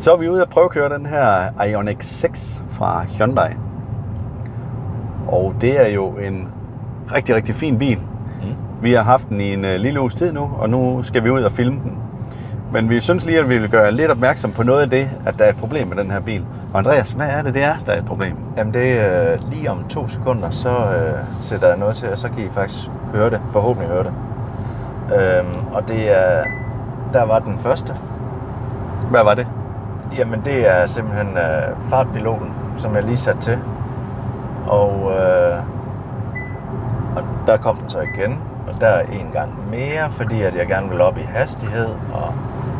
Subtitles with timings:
[0.00, 3.50] Så er vi ude at prøve at køre den her Ioniq 6 fra Hyundai.
[5.28, 6.48] Og det er jo en
[7.14, 7.98] rigtig, rigtig fin bil.
[7.98, 8.54] Mm.
[8.82, 11.30] Vi har haft den i en uh, lille uges tid nu, og nu skal vi
[11.30, 11.98] ud og filme den.
[12.72, 15.38] Men vi synes lige, at vi vil gøre lidt opmærksom på noget af det, at
[15.38, 16.46] der er et problem med den her bil.
[16.72, 18.36] Og Andreas, hvad er det, det er, der er et problem?
[18.56, 22.18] Jamen det er øh, lige om to sekunder, så øh, sætter jeg noget til, og
[22.18, 23.40] så kan I faktisk høre det.
[23.48, 24.12] Forhåbentlig høre det.
[25.18, 26.44] Øhm, og det er,
[27.12, 27.94] der var den første.
[29.10, 29.46] Hvad var det?
[30.18, 33.58] Jamen det er simpelthen øh, fartpiloten, som jeg lige satte til.
[34.66, 35.62] Og, øh,
[37.16, 40.66] og der kom den så igen, og der er en gang mere, fordi at jeg
[40.66, 42.34] gerne vil op i hastighed, og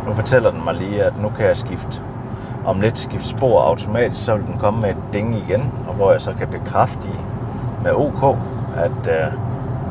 [0.06, 2.02] nu fortæller den mig lige, at nu kan jeg skifte
[2.66, 6.12] om lidt skifte spor automatisk, så vil den komme med et ding igen, og hvor
[6.12, 7.16] jeg så kan bekræfte i
[7.83, 8.39] med OK,
[8.77, 9.33] at øh,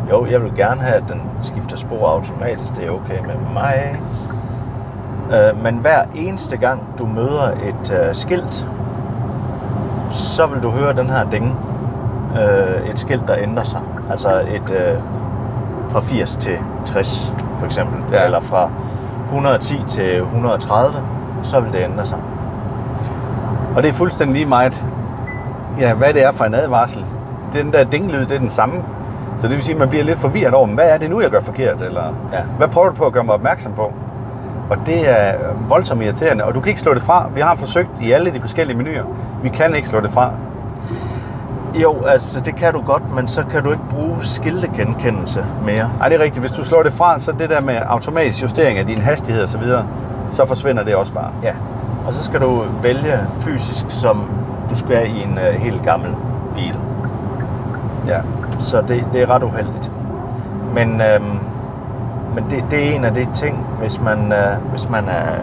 [0.10, 4.00] jo, jeg vil gerne have, at den skifter spor automatisk, det er okay med mig.
[5.34, 8.68] Øh, men hver eneste gang du møder et øh, skilt,
[10.10, 11.60] så vil du høre den her ding.
[12.40, 13.82] Øh, et skilt, der ændrer sig.
[14.12, 14.98] Altså et øh,
[15.90, 18.26] fra 80 til 60 for eksempel, ja.
[18.26, 18.72] eller fra
[19.26, 20.96] 110 til 130,
[21.44, 22.18] så vil det ændre sig.
[23.76, 24.86] Og det er fuldstændig lige meget,
[25.80, 27.06] ja, hvad det er for en advarsel.
[27.54, 28.84] Den der dinglyd, det er den samme.
[29.38, 31.30] Så det vil sige, at man bliver lidt forvirret over, hvad er det nu, jeg
[31.30, 31.82] gør forkert?
[31.82, 32.42] Eller ja.
[32.58, 33.94] hvad prøver du på at gøre mig opmærksom på?
[34.70, 35.34] Og det er
[35.68, 37.30] voldsomt irriterende, og du kan ikke slå det fra.
[37.36, 39.04] Vi har forsøgt i alle de forskellige menuer.
[39.44, 40.32] Vi kan ikke slå det fra.
[41.76, 45.90] Jo, altså det kan du godt, men så kan du ikke bruge skiltegenkendelse mere.
[46.00, 46.40] Nej, det er rigtigt.
[46.44, 49.50] Hvis du slår det fra, så det der med automatisk justering af din hastighed og
[49.50, 49.86] så videre,
[50.32, 51.32] så forsvinder det også bare.
[51.44, 51.54] Ja,
[52.08, 54.30] og så skal du vælge fysisk, som
[54.70, 56.16] du skal i en uh, helt gammel
[56.56, 56.76] bil.
[58.08, 58.20] Ja.
[58.60, 59.92] Så det, det er ret uheldigt.
[60.74, 61.40] Men, øhm,
[62.38, 65.36] men det, det er en af de ting, hvis man, øh, hvis man er,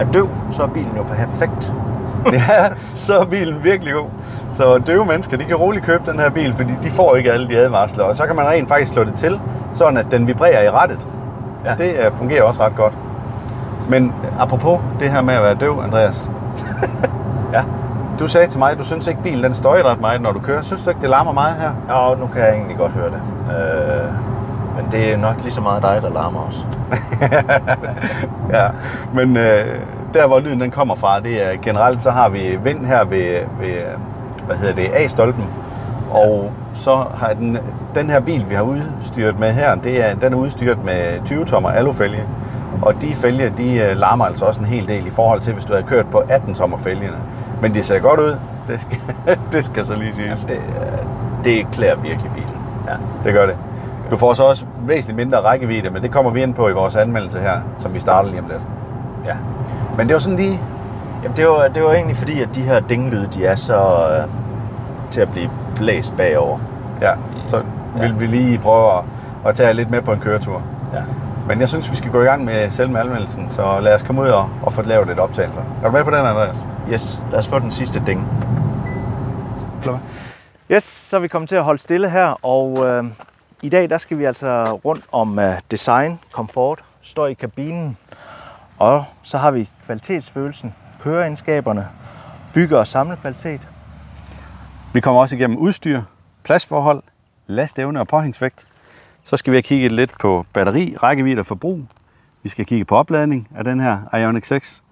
[0.00, 1.72] er døv, så er bilen jo perfekt.
[2.48, 4.08] ja, så er bilen virkelig god.
[4.50, 7.48] Så døve mennesker, de kan roligt købe den her bil, fordi de får ikke alle
[7.48, 8.04] de advarsler.
[8.04, 9.40] Og så kan man rent faktisk slå det til,
[9.72, 11.08] sådan at den vibrerer i rettet.
[11.64, 11.74] Ja.
[11.74, 12.92] Det uh, fungerer også ret godt.
[13.88, 16.32] Men apropos det her med at være døv, Andreas.
[17.54, 17.62] ja.
[18.18, 20.40] Du sagde til mig, at du synes ikke, bilen den støjer ret meget, når du
[20.40, 20.62] kører.
[20.62, 21.70] Synes du ikke, det larmer meget her?
[21.88, 23.22] Ja, nu kan jeg egentlig godt høre det.
[23.56, 24.29] Øh,
[24.82, 26.66] men det er nok lige så meget dig, der larmer os.
[28.56, 28.66] ja,
[29.14, 29.80] men øh,
[30.14, 33.40] der hvor lyden den kommer fra, det er generelt, så har vi vind her ved,
[33.60, 33.76] ved
[34.46, 35.44] hvad hedder det, A-stolpen.
[36.10, 37.58] Og så har den,
[37.94, 41.44] den her bil, vi har udstyret med her, det er, den er udstyret med 20
[41.44, 42.24] tommer alufælge.
[42.82, 45.64] Og de fælge, de øh, larmer altså også en hel del i forhold til, hvis
[45.64, 47.16] du havde kørt på 18 tommer fælgene.
[47.62, 48.36] Men det ser godt ud.
[48.68, 48.98] Det skal,
[49.52, 50.46] det skal så lige siges.
[50.48, 50.62] Ja, det,
[51.44, 52.56] det klæder virkelig bilen.
[52.88, 52.94] Ja.
[53.24, 53.56] Det gør det.
[54.10, 56.96] Du får så også væsentligt mindre rækkevidde, men det kommer vi ind på i vores
[56.96, 58.66] anmeldelse her, som vi starter lige om lidt.
[59.24, 59.34] Ja.
[59.96, 60.60] Men det var sådan lige...
[61.22, 64.30] Jamen det var, det var egentlig fordi, at de her dinglyde, de er så uh,
[65.10, 66.58] til at blive blæst bagover.
[67.00, 67.12] Ja,
[67.48, 67.56] så
[67.96, 68.00] ja.
[68.00, 69.04] vil vi lige prøve at,
[69.46, 70.62] at tage lidt med på en køretur.
[70.94, 71.00] Ja.
[71.48, 74.22] Men jeg synes, vi skal gå i gang med selve anmeldelsen, så lad os komme
[74.22, 75.62] ud og, og få lavet lidt optagelser.
[75.82, 76.68] Er du med på den, Andreas?
[76.92, 78.26] Yes, lad os få den sidste ding.
[80.70, 83.04] Yes, så er vi kommet til at holde stille her, og øh,
[83.62, 87.96] i dag der skal vi altså rundt om uh, design, komfort, står i kabinen,
[88.78, 91.88] og så har vi kvalitetsfølelsen, køreegenskaberne,
[92.54, 93.68] bygge- og samlekvalitet.
[94.94, 96.02] Vi kommer også igennem udstyr,
[96.44, 97.02] pladsforhold,
[97.46, 98.66] lastevne og påhængsvægt.
[99.24, 101.80] Så skal vi have kigget lidt på batteri, rækkevidde og forbrug.
[102.42, 104.82] Vi skal kigge på opladning af den her Ioniq 6.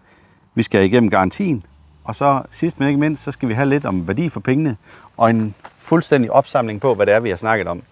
[0.55, 1.65] Vi skal igennem garantien.
[2.05, 4.77] Og så sidst men ikke mindst, så skal vi have lidt om værdi for pengene
[5.17, 7.83] og en fuldstændig opsamling på, hvad det er, vi har snakket om.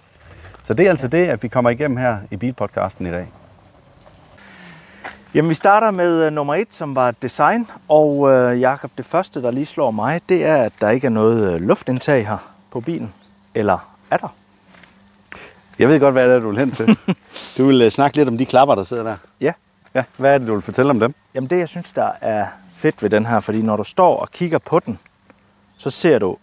[0.66, 3.28] Så det er altså det, at vi kommer igennem her i Bilpodcasten i dag.
[5.34, 7.66] Jamen, vi starter med uh, nummer et, som var design.
[7.88, 11.10] Og uh, Jakob, det første, der lige slår mig, det er, at der ikke er
[11.10, 13.12] noget uh, luftindtag her på bilen.
[13.54, 14.34] Eller er der?
[15.78, 16.86] Jeg ved godt, hvad det er, du vil hen til.
[17.58, 19.16] du vil uh, snakke lidt om de klapper, der sidder der.
[19.40, 19.52] Ja.
[19.94, 21.14] Ja, hvad er det, du vil fortælle om dem?
[21.34, 22.46] Jamen, det, jeg synes, der er
[22.76, 24.98] fedt ved den her, fordi når du står og kigger på den,
[25.76, 26.36] så ser du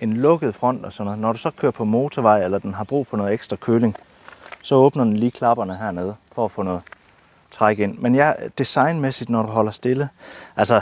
[0.00, 1.20] en lukket front og sådan noget.
[1.20, 3.96] Når du så kører på motorvej, eller den har brug for noget ekstra køling,
[4.62, 6.82] så åbner den lige klapperne hernede, for at få noget
[7.50, 7.98] træk ind.
[7.98, 10.08] Men ja, designmæssigt, når du holder stille,
[10.56, 10.80] altså,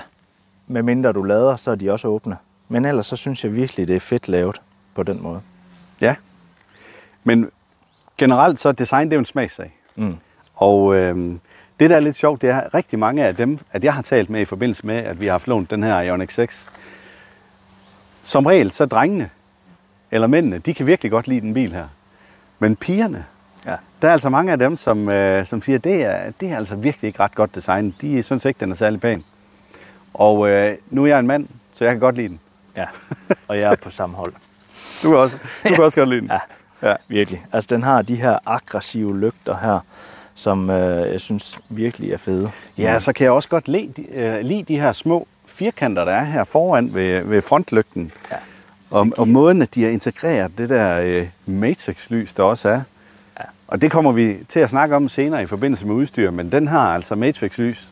[0.66, 2.36] med mindre du lader, så er de også åbne.
[2.68, 4.60] Men ellers så synes jeg virkelig, det er fedt lavet
[4.94, 5.40] på den måde.
[6.00, 6.14] Ja,
[7.24, 7.50] men
[8.18, 9.76] generelt så er design, det er jo en smagssag.
[9.96, 10.16] Mm.
[10.54, 11.16] Og øh,
[11.80, 14.30] det, der er lidt sjovt, det er rigtig mange af dem, at jeg har talt
[14.30, 16.72] med i forbindelse med, at vi har haft lånt den her Ioniq 6.
[18.24, 19.30] Som regel, så drengene,
[20.10, 21.86] eller mændene, de kan virkelig godt lide den bil her.
[22.58, 23.24] Men pigerne,
[23.66, 23.74] Ja.
[24.02, 26.74] der er altså mange af dem, som, øh, som siger, det er, det er altså
[26.74, 27.94] virkelig ikke ret godt design.
[28.00, 29.24] De synes ikke, den er særlig pæn.
[30.14, 32.40] Og øh, nu er jeg en mand, så jeg kan godt lide den.
[32.76, 32.86] Ja,
[33.48, 34.32] og jeg er på samme hold.
[35.02, 35.36] Du kan også,
[35.68, 36.30] du kan også godt lide den.
[36.30, 36.38] Ja,
[36.90, 36.94] Ja.
[37.08, 37.44] virkelig.
[37.52, 39.78] Altså, den har de her aggressive lygter her,
[40.34, 42.50] som øh, jeg synes virkelig er fede.
[42.78, 46.12] Ja, så kan jeg også godt lide, de- øh, lide de her små firkanter, der
[46.12, 48.12] er her foran ved, ved frontlygten.
[48.30, 48.36] Ja.
[48.90, 52.80] Og, og måden, at de har integreret det der øh, matrix-lys, der også er.
[53.40, 53.44] Ja.
[53.68, 56.68] Og det kommer vi til at snakke om senere i forbindelse med udstyr, men den
[56.68, 57.88] har altså matrix-lys.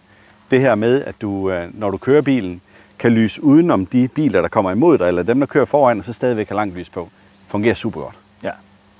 [0.50, 2.60] Det her med, at du, øh, når du kører bilen,
[2.98, 6.04] kan lyse udenom de biler, der kommer imod dig, eller dem, der kører foran, og
[6.04, 7.08] så stadigvæk har langt lys på.
[7.48, 8.14] Fungerer super godt.
[8.42, 8.50] Ja,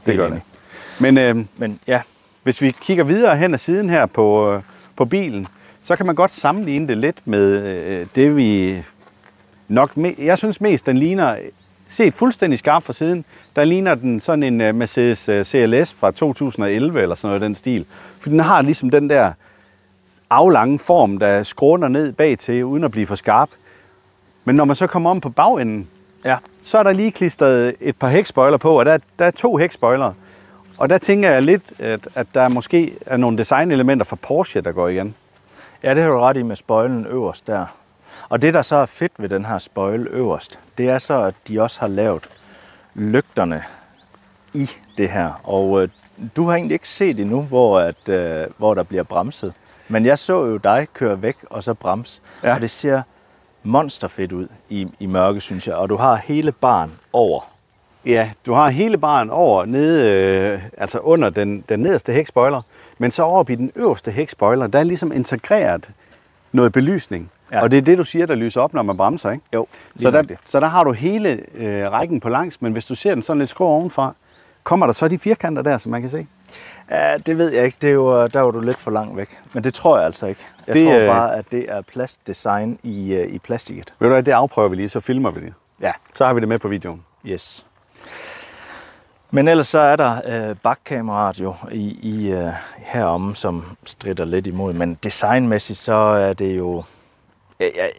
[0.06, 0.40] Det gør enig.
[0.98, 1.00] det.
[1.00, 2.00] Men øh, Men ja,
[2.42, 4.62] hvis vi kigger videre hen ad siden her på, øh,
[4.96, 5.46] på bilen,
[5.84, 8.82] så kan man godt sammenligne det lidt med øh, det, vi
[9.68, 9.90] nok...
[9.90, 11.36] Me- jeg synes mest, den ligner,
[11.88, 13.24] set fuldstændig skarp fra siden,
[13.56, 17.54] der ligner den sådan en øh, Mercedes øh, CLS fra 2011 eller sådan noget den
[17.54, 17.86] stil.
[18.20, 19.32] For den har ligesom den der
[20.30, 23.48] aflange form, der skråner ned bag til, uden at blive for skarp.
[24.44, 25.88] Men når man så kommer om på bagenden,
[26.24, 29.56] ja, så er der lige klistret et par hækspoiler på, og der, der er to
[29.56, 30.12] hækspoiler.
[30.78, 34.72] Og der tænker jeg lidt, at, at der måske er nogle designelementer fra Porsche, der
[34.72, 35.14] går igen.
[35.82, 37.66] Ja, det har du ret i med spoilen øverst der.
[38.28, 41.34] Og det, der så er fedt ved den her spoil øverst, det er så, at
[41.48, 42.28] de også har lavet
[42.94, 43.62] lygterne
[44.54, 45.40] i det her.
[45.44, 45.88] Og øh,
[46.36, 49.54] du har egentlig ikke set endnu, hvor, at, øh, hvor der bliver bremset.
[49.88, 52.20] Men jeg så jo dig køre væk og så bremse.
[52.42, 52.54] Ja.
[52.54, 53.02] Og det ser
[53.62, 55.74] monsterfedt ud i, i mørke, synes jeg.
[55.74, 57.40] Og du har hele barn over.
[58.06, 62.62] Ja, du har hele baren over nede, øh, altså under den, den nederste hækspoiler,
[62.98, 65.90] men så over i den øverste hækspoiler, der er ligesom integreret
[66.52, 67.30] noget belysning.
[67.52, 67.62] Ja.
[67.62, 69.44] Og det er det, du siger, der lyser op, når man bremser, ikke?
[69.54, 69.66] Jo,
[70.00, 73.14] Så der, så der har du hele øh, rækken på langs, men hvis du ser
[73.14, 74.14] den sådan lidt skrå ovenfra,
[74.62, 76.26] kommer der så de firkanter der, som man kan se?
[76.90, 77.76] Ja, det ved jeg ikke.
[77.82, 79.38] Det er jo, der var du lidt for langt væk.
[79.52, 80.40] Men det tror jeg altså ikke.
[80.66, 83.94] Jeg Det, tror øh, bare, at det er plastdesign i, øh, i plastikket.
[83.98, 85.54] Ved du hvad, det afprøver vi lige, så filmer vi det.
[85.80, 85.92] Ja.
[86.14, 87.02] Så har vi det med på videoen.
[87.26, 87.66] Yes.
[89.34, 94.46] Men ellers så er der øh, bakkameraet jo i, i øh, heromme, som strider lidt
[94.46, 94.72] imod.
[94.72, 96.84] Men designmæssigt så er det jo...
[97.60, 97.90] Jeg, jeg,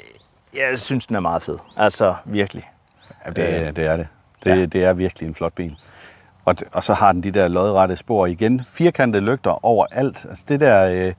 [0.54, 1.58] jeg synes, den er meget fed.
[1.78, 2.70] Altså virkelig.
[3.26, 4.08] Ja, det, er, det er det.
[4.44, 4.66] Det, ja.
[4.66, 5.76] det er virkelig en flot bil.
[6.46, 8.64] Og, og så har den de der lodrette spor igen.
[8.64, 10.26] Firkantede lygter overalt.
[10.30, 11.14] Altså det der øh,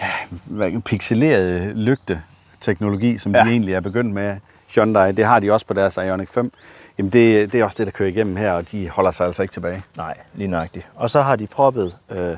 [0.00, 3.34] ja, pixelerede lygteteknologi, som.
[3.34, 3.44] Ja.
[3.44, 4.36] de egentlig er begyndt med.
[4.74, 6.52] Hyundai, det har de også på deres Ioniq 5.
[7.00, 9.42] Jamen det, det er også det, der kører igennem her, og de holder sig altså
[9.42, 9.82] ikke tilbage.
[9.96, 10.88] Nej, lige nøjagtigt.
[10.94, 12.36] Og så har de proppet øh,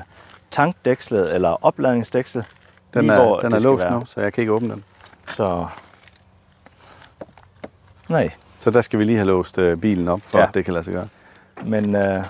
[0.51, 2.45] tankdækslet, eller opladningsdækslet.
[2.93, 4.83] Den er, hvor den er låst nu, så jeg kan ikke åbne den.
[5.27, 5.67] Så...
[8.09, 8.29] Nej,
[8.59, 10.47] Så der skal vi lige have låst øh, bilen op, for ja.
[10.53, 11.07] Det kan lade sig gøre.
[11.65, 12.25] men øh,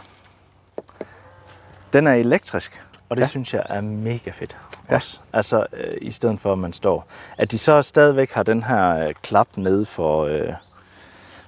[1.93, 3.27] den er elektrisk, og det ja.
[3.27, 4.57] synes jeg er mega fedt.
[4.89, 4.95] Ja.
[4.95, 5.19] Også.
[5.33, 7.07] Altså, øh, i stedet for, at man står.
[7.37, 10.53] At de så stadigvæk har den her øh, klap nede for, øh,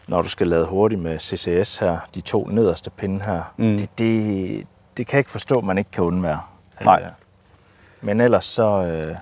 [0.08, 3.54] når du skal lade hurtigt med CCS her, de to nederste pinde her.
[3.58, 3.78] Mm.
[3.78, 4.68] Det, det,
[4.98, 6.42] det kan jeg ikke forstå, at man ikke kan undvære.
[6.86, 7.02] Nej.
[7.04, 7.10] Øh,
[8.02, 9.16] Men ellers så, øh,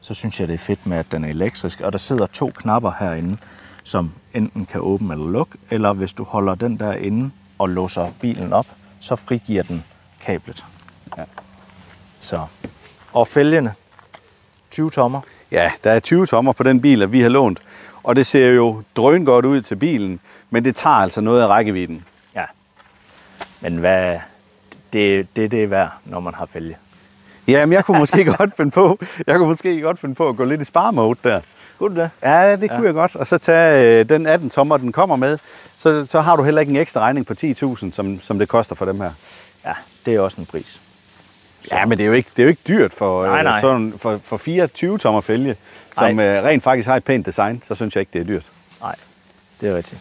[0.00, 1.80] så synes jeg, det er fedt med, at den er elektrisk.
[1.80, 3.36] Og der sidder to knapper herinde,
[3.84, 8.10] som enten kan åbne eller lukke, eller hvis du holder den der inde og låser
[8.20, 8.66] bilen op,
[9.00, 9.84] så frigiver den
[10.20, 10.64] kablet.
[11.18, 11.24] Ja.
[12.20, 12.46] Så.
[13.12, 13.74] Og fælgene,
[14.70, 15.20] 20 tommer.
[15.50, 17.58] Ja, der er 20 tommer på den bil, at vi har lånt.
[18.02, 20.20] Og det ser jo drøn godt ud til bilen,
[20.50, 22.04] men det tager altså noget af rækkevidden.
[22.34, 22.44] Ja.
[23.60, 24.18] Men hvad,
[24.92, 26.76] det, det, det er værd, når man har fælge.
[27.48, 30.44] Jamen, jeg kunne måske godt finde på, jeg kunne måske godt finde på at gå
[30.44, 31.40] lidt i spar-mode der.
[31.78, 32.10] Kunne du det?
[32.22, 32.86] Ja, det kunne ja.
[32.86, 33.16] jeg godt.
[33.16, 35.38] Og så tage øh, den 18 tommer, den kommer med.
[35.76, 38.74] Så, så har du heller ikke en ekstra regning på 10.000, som, som det koster
[38.74, 39.10] for dem her.
[39.64, 39.72] Ja,
[40.06, 40.80] det er også en pris.
[41.72, 43.60] Ja, men det er jo ikke, det er jo ikke dyrt for, Nej, øh, nej.
[43.60, 45.56] Sådan, for, for 24 tommer fælge,
[45.98, 48.50] som øh, rent faktisk har et pænt design, så synes jeg ikke, det er dyrt.
[48.80, 48.94] Nej,
[49.60, 50.00] det er rigtigt.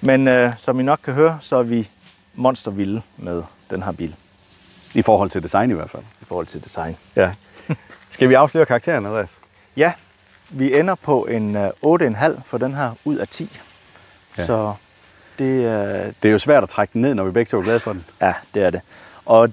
[0.00, 1.88] Men øh, som I nok kan høre, så er vi
[2.34, 4.14] monstervilde med den her bil
[4.94, 6.02] I forhold til design i hvert fald.
[6.22, 6.96] i forhold til design.
[7.16, 7.32] Ja.
[8.10, 9.38] Skal vi afsløre karakteren, Andreas?
[9.76, 9.92] Ja,
[10.50, 13.50] vi ender på en øh, 8,5 for den her ud af 10.
[13.52, 14.42] Ja.
[14.42, 14.46] Ja.
[14.46, 14.74] Så
[15.38, 17.62] det, øh, Det er jo svært at trække den ned, når vi begge to er
[17.62, 18.04] glade for den.
[18.20, 18.80] ja, det er det.
[19.26, 19.50] Og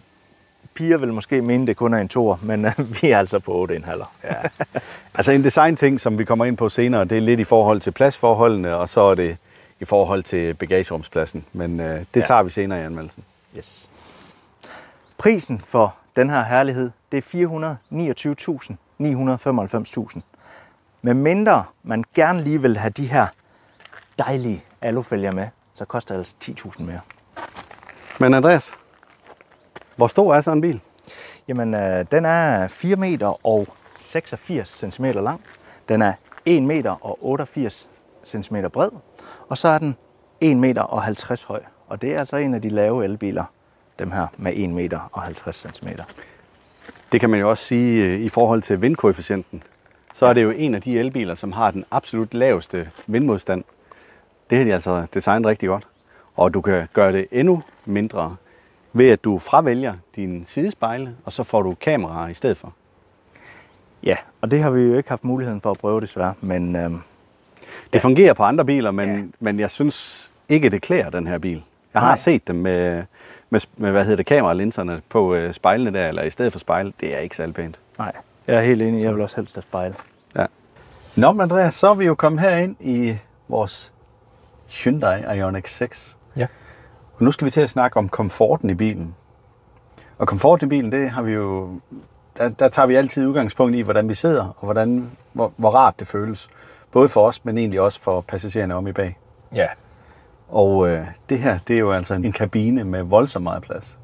[0.76, 3.68] piger vil måske mene, det kun er en toer, men øh, vi er altså på
[3.72, 4.06] 8,5.
[4.24, 4.34] Ja.
[5.16, 7.92] Altså en design-ting, som vi kommer ind på senere, det er lidt i forhold til
[7.92, 9.38] pladsforholdene, og så er det
[9.80, 11.46] i forhold til bagagerumspladsen.
[11.54, 12.26] Men øh, det Ja.
[12.26, 13.24] tager vi senere i anmeldelsen.
[13.58, 13.90] Yes.
[15.18, 17.22] Prisen for den her herlighed, det er
[20.12, 20.20] 429.995.000.
[21.02, 23.28] Med mindre man gerne lige vil have de her
[24.20, 26.36] dejlige alufælger med, så koster det altså
[26.70, 27.00] 10.000 mere.
[28.20, 28.72] Men Andreas,
[29.96, 30.82] hvor stor er sådan en bil?
[31.48, 33.68] Jamen, øh, den er 4 meter og
[34.00, 35.42] 86 cm lang.
[35.90, 36.14] Den er
[36.46, 37.88] 1 meter og 88
[38.26, 38.90] cm bred,
[39.50, 39.96] og så er den
[40.42, 41.62] 1 meter og 50 høj.
[41.88, 43.44] Og det er altså en af de lave elbiler,
[44.00, 45.88] dem her med 1 meter og 50 cm.
[47.12, 49.64] Det kan man jo også sige øh, i forhold til vindkoefficienten.
[50.14, 53.64] Så er det jo en af de elbiler, som har den absolut laveste vindmodstand.
[54.50, 55.88] Det har de altså designet rigtig godt.
[56.36, 58.36] Og du kan gøre det endnu mindre
[58.94, 62.74] ved, at du fravælger dine sidespejle, og så får du kameraer i stedet for.
[64.04, 67.02] Ja, og det har vi jo ikke haft muligheden for at prøve desværre, men øhm,
[67.94, 69.24] Det fungerer på andre biler, men, Ja.
[69.40, 71.64] men jeg synes ikke, det klæder den her bil.
[71.94, 72.18] Jeg har Nej.
[72.18, 73.04] set dem med,
[73.50, 76.94] med, med hvad hedder det, kameralinserne på øh, spejlene der, eller i stedet for spejl.
[77.00, 77.80] Det er ikke særlig pænt.
[77.98, 78.12] nej,
[78.48, 79.04] jeg er helt enig.
[79.04, 79.94] Jeg vil også helst have spejl.
[80.36, 80.46] Ja.
[81.16, 83.16] Nå, men Andreas, så er vi jo kommet herind i
[83.48, 83.94] vores
[84.70, 86.18] Hyundai Ioniq 6.
[86.36, 86.48] Ja.
[87.22, 89.16] Og nu skal vi til at snakke om komforten i bilen.
[90.18, 91.70] Og komforten i bilen, det har vi jo...
[92.38, 96.00] Der, der tager vi altid udgangspunkt i, hvordan vi sidder, og hvordan, hvor, hvor rart
[96.00, 96.50] det føles.
[96.92, 99.18] Både for os, men egentlig også for passagererne om i bag.
[99.56, 99.68] Ja.
[100.50, 104.00] Og øh, det her, det er jo altså en kabine med voldsomt meget plads.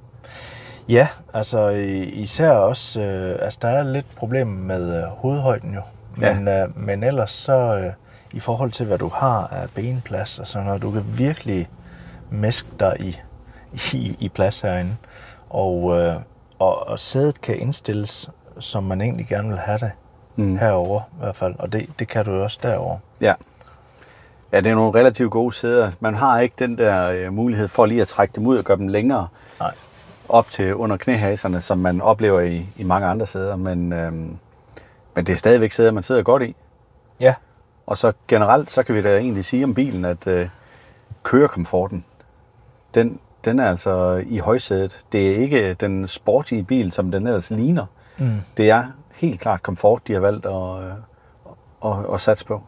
[0.90, 1.70] Ja, altså
[2.14, 5.82] især også, øh, altså der er lidt problem med øh, hovedhøjden jo.
[6.22, 6.34] Ja.
[6.34, 7.94] Men, øh, men ellers så, øh,
[8.32, 11.70] i forhold til hvad du har af benplads og sådan noget, du kan virkelig
[12.30, 13.20] mæske dig i,
[13.94, 14.96] i, i plads herinde.
[15.50, 16.16] Og, øh,
[16.60, 18.30] og, og sædet kan indstilles,
[18.60, 19.92] som man egentlig gerne vil have det
[20.40, 20.58] Mm.
[20.58, 21.56] herover i hvert fald.
[21.60, 22.98] Og det, det kan du også derover.
[23.22, 23.34] Ja.
[24.54, 25.92] Ja, det er nogle relativt gode sæder.
[26.00, 28.78] Man har ikke den der øh, mulighed for lige at trække dem ud og gøre
[28.78, 29.28] dem længere
[29.60, 29.74] Nej.
[30.30, 33.56] op til under knæhaserne, som man oplever i, i mange andre sæder.
[33.56, 34.38] Men, øhm,
[35.16, 36.56] men det er stadigvæk sæder, man sidder godt i.
[37.20, 37.34] Ja,
[37.86, 40.50] Og så generelt, så kan vi da egentlig sige om bilen, at øh,
[41.24, 42.06] kørekomforten,
[42.98, 45.06] den, den er altså i højsædet.
[45.12, 47.86] Det er ikke den sportige bil, som den ellers ligner.
[48.18, 48.42] Mm.
[48.58, 48.84] Det er
[49.16, 50.94] helt klart komfort, de har valgt at, øh,
[51.86, 52.62] at, at satse på.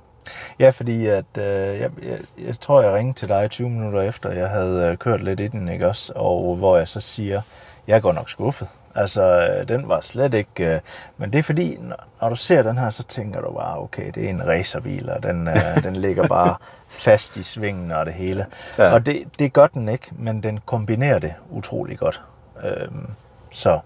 [0.60, 1.44] Ja, fordi at, øh,
[1.80, 5.24] jeg, jeg, jeg tror, jeg ringede til dig 20 minutter efter, jeg havde øh, kørt
[5.24, 6.14] lidt i den, ikke også?
[6.16, 7.42] Og hvor jeg så siger,
[7.88, 8.68] jeg går nok skuffet.
[8.96, 10.66] Altså, øh, den var slet ikke...
[10.66, 10.80] Øh,
[11.18, 11.78] men det er fordi,
[12.22, 15.24] når, du ser den her, så tænker du bare, okay, det er en racerbil, og
[15.24, 16.56] den, øh, den ligger bare
[16.88, 18.46] fast i svingen og det hele.
[18.78, 18.94] Ja.
[18.94, 22.22] Og det, det gør den ikke, men den kombinerer det utrolig godt.
[22.64, 23.08] Øhm,
[23.52, 23.80] så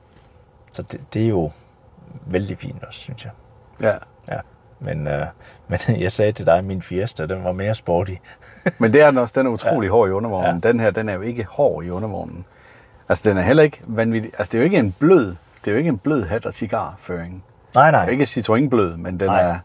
[0.73, 1.51] så det, det er jo
[2.25, 3.31] vældig fint også, synes jeg.
[3.81, 3.95] Ja.
[4.35, 4.39] Ja,
[4.79, 5.25] men, øh,
[5.67, 8.15] men jeg sagde til dig, at min Fiesta, den var mere sporty.
[8.77, 9.91] Men det er den også, den er utrolig ja.
[9.91, 10.61] hård i undervognen.
[10.63, 10.69] Ja.
[10.69, 12.45] Den her, den er jo ikke hård i undervognen.
[13.09, 14.31] Altså, den er heller ikke vanvittig.
[14.37, 15.25] Altså, det er jo ikke en blød,
[15.65, 17.43] det er jo ikke en blød hat og cigarføring.
[17.75, 18.09] Nej, Det er nej.
[18.09, 19.41] ikke Citroën blød, men den Nej.
[19.49, 19.55] er,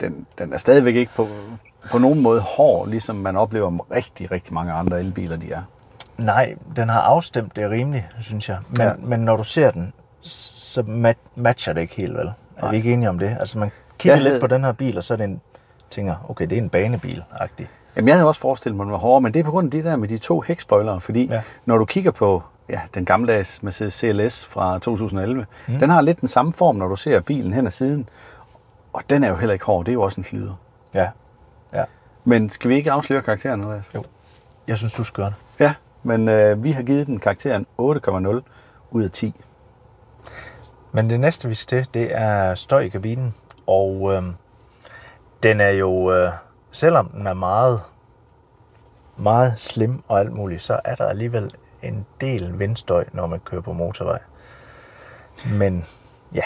[0.00, 1.28] den, den er stadigvæk ikke på,
[1.90, 5.62] på nogen måde hård, ligesom man oplever om rigtig, rigtig mange andre elbiler, de er.
[6.18, 8.58] Nej, den har afstemt det rimeligt, synes jeg.
[8.68, 8.92] Men, Ja.
[8.98, 12.26] men når du ser den, så mat- matcher det ikke helt vel.
[12.26, 12.70] Er Nej.
[12.70, 13.36] vi ikke enige om det?
[13.40, 15.40] Altså man kigger Jeg lidt havde- på den her bil, og så er det en,
[15.90, 17.68] tænker, okay, det er en banebil-agtig.
[17.96, 19.66] Jamen, jeg havde også forestillet mig, at den var hårdere, men det er på grund
[19.66, 21.26] af det der med de to hækspoilere, fordi.
[21.26, 21.42] Ja.
[21.64, 25.78] når du kigger på ja, den gammeldags Mercedes CLS fra 2011, mm.
[25.78, 28.08] den har lidt den samme form, når du ser bilen hen ad siden,
[28.92, 30.54] og den er jo heller ikke hård, det er jo også en flyder.
[30.94, 31.08] Ja,
[31.72, 31.84] ja.
[32.24, 33.90] Men skal vi ikke afsløre karakteren, Andreas?
[33.94, 34.04] Jo.
[34.66, 35.64] Jeg synes, du skal gøre det.
[35.64, 38.40] Ja, men øh, vi har givet den karakteren 8,0
[38.90, 39.34] ud af 10.
[40.92, 43.34] Men det næste, vi skal til, det er støj i kabinen.
[43.66, 44.34] Og øhm,
[45.42, 46.32] den er jo, øh,
[46.70, 47.80] selvom den er meget,
[49.16, 51.50] meget slim og alt muligt, så er der alligevel
[51.82, 54.18] en del vindstøj, når man kører på motorvej.
[55.58, 55.84] Men
[56.34, 56.42] ja,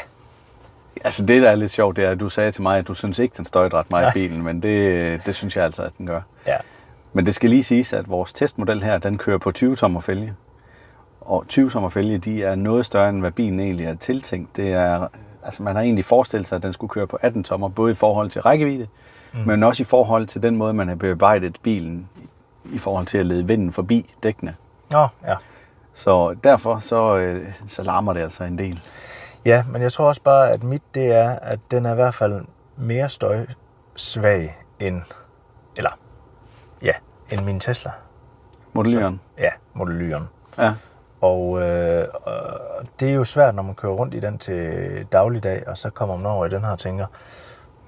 [1.04, 2.94] Altså det, der er lidt sjovt, det er, at du sagde til mig, at du
[2.94, 5.92] synes ikke, den støjte ret meget i bilen, men det, det synes jeg altså, at
[5.98, 6.20] den gør.
[6.46, 6.56] ja,
[7.12, 10.34] Men det skal lige siges, at vores testmodel her, den kører på 20 tommer fælge.
[11.20, 14.56] Og 20 tommer fælge, de er noget større, end hvad bilen egentlig er tiltænkt.
[14.56, 15.08] Det er,
[15.44, 17.94] altså man har egentlig forestillet sig, at den skulle køre på 18 tommer, både i
[17.94, 18.86] forhold til rækkevidde,
[19.32, 19.40] mm.
[19.46, 22.08] men også i forhold til den måde, man har bearbejdet bilen
[22.72, 24.54] i forhold til at lede vinden forbi dækkene.
[24.94, 25.36] Nå, ja.
[25.92, 28.80] Så derfor så, øh, så larmer det altså en del.
[29.44, 32.14] Ja, men jeg tror også bare, at mit det er, at den er i hvert
[32.14, 32.44] fald
[32.76, 35.02] mere støjsvag end,
[35.76, 35.90] eller
[36.82, 36.92] ja,
[37.30, 37.90] end min Tesla.
[38.72, 39.20] Modellyren.
[39.38, 40.22] Ja, Model Y'en.
[40.62, 40.74] Ja.
[41.20, 45.68] Og øh, og det er jo svært, når man kører rundt i den til dagligdag,
[45.68, 47.06] og så kommer man over i den her og tænker,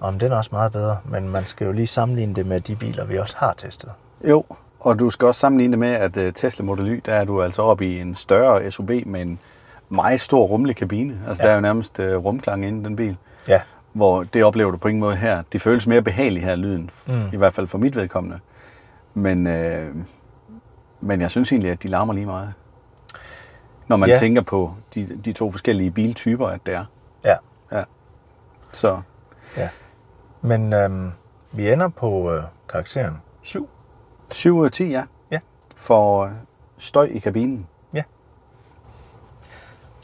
[0.00, 2.76] om den er også meget bedre, men man skal jo lige sammenligne det med de
[2.76, 3.92] biler, vi også har testet.
[4.24, 4.44] Jo,
[4.86, 7.42] og du skal også sammenligne det med, at øh, Tesla Model Y, der er du
[7.42, 9.38] altså oppe i en større SUV med en
[9.88, 11.20] meget stor rummelig kabine.
[11.28, 11.46] Altså ja.
[11.46, 11.48] Ja.
[11.48, 13.16] der er jo nærmest øh, rumklang inde i den bil.
[13.48, 13.60] Ja,
[13.92, 15.42] Hvor det oplever du på ingen måde her.
[15.52, 16.90] Det føles mere behageligt her, lyden.
[17.06, 17.26] Mm.
[17.32, 18.40] I hvert fald for mit vedkommende.
[19.14, 19.94] Men, øh,
[21.00, 22.52] men jeg synes egentlig, at de larmer lige meget.
[23.88, 24.14] Når man ja.
[24.14, 24.18] Ja.
[24.20, 26.84] tænker på de, de to forskellige biltyper, at det er.
[27.24, 27.36] ja.
[27.72, 27.84] Ja.
[28.72, 29.00] Så
[30.40, 31.12] Men øhm,
[31.52, 33.68] vi ender på øh, karakteren 7.
[34.30, 35.02] 7 ud af 10, ja.
[35.30, 35.38] Ja.
[35.76, 36.30] For øh,
[36.78, 37.66] støj i kabinen.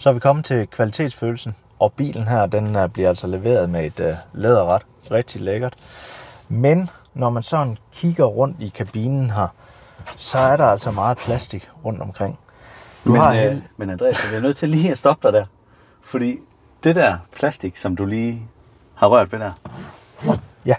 [0.03, 3.85] Så er vi kommet til kvalitetsfølelsen, og bilen her, den øh, bliver altså leveret med
[3.85, 4.83] et øh, læderret.
[5.11, 5.75] Rigtig lækkert.
[6.49, 9.47] Men når man sådan kigger rundt i kabinen her,
[10.17, 12.39] så er der altså meget plastik rundt omkring.
[13.05, 15.45] Du men, har øh, men Andreas, jeg er nødt til lige at stoppe dig der.
[16.03, 16.39] Fordi
[16.85, 18.49] det der plastik, som du lige
[18.95, 19.53] har rørt ved der.
[20.67, 20.75] Ja.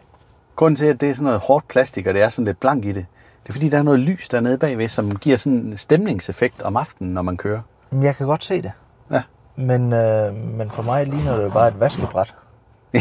[0.55, 2.85] Grunden til, at det er sådan noget hårdt plastik, og det er sådan lidt blank
[2.85, 3.05] i det,
[3.43, 6.77] det er fordi, der er noget lys dernede bagved, som giver sådan en stemningseffekt om
[6.77, 7.61] aftenen, når man kører.
[7.89, 8.71] Men jeg kan godt se det.
[9.11, 9.21] Ja.
[9.55, 12.33] Men, øh, men for mig ligner det jo bare et vaskebræt.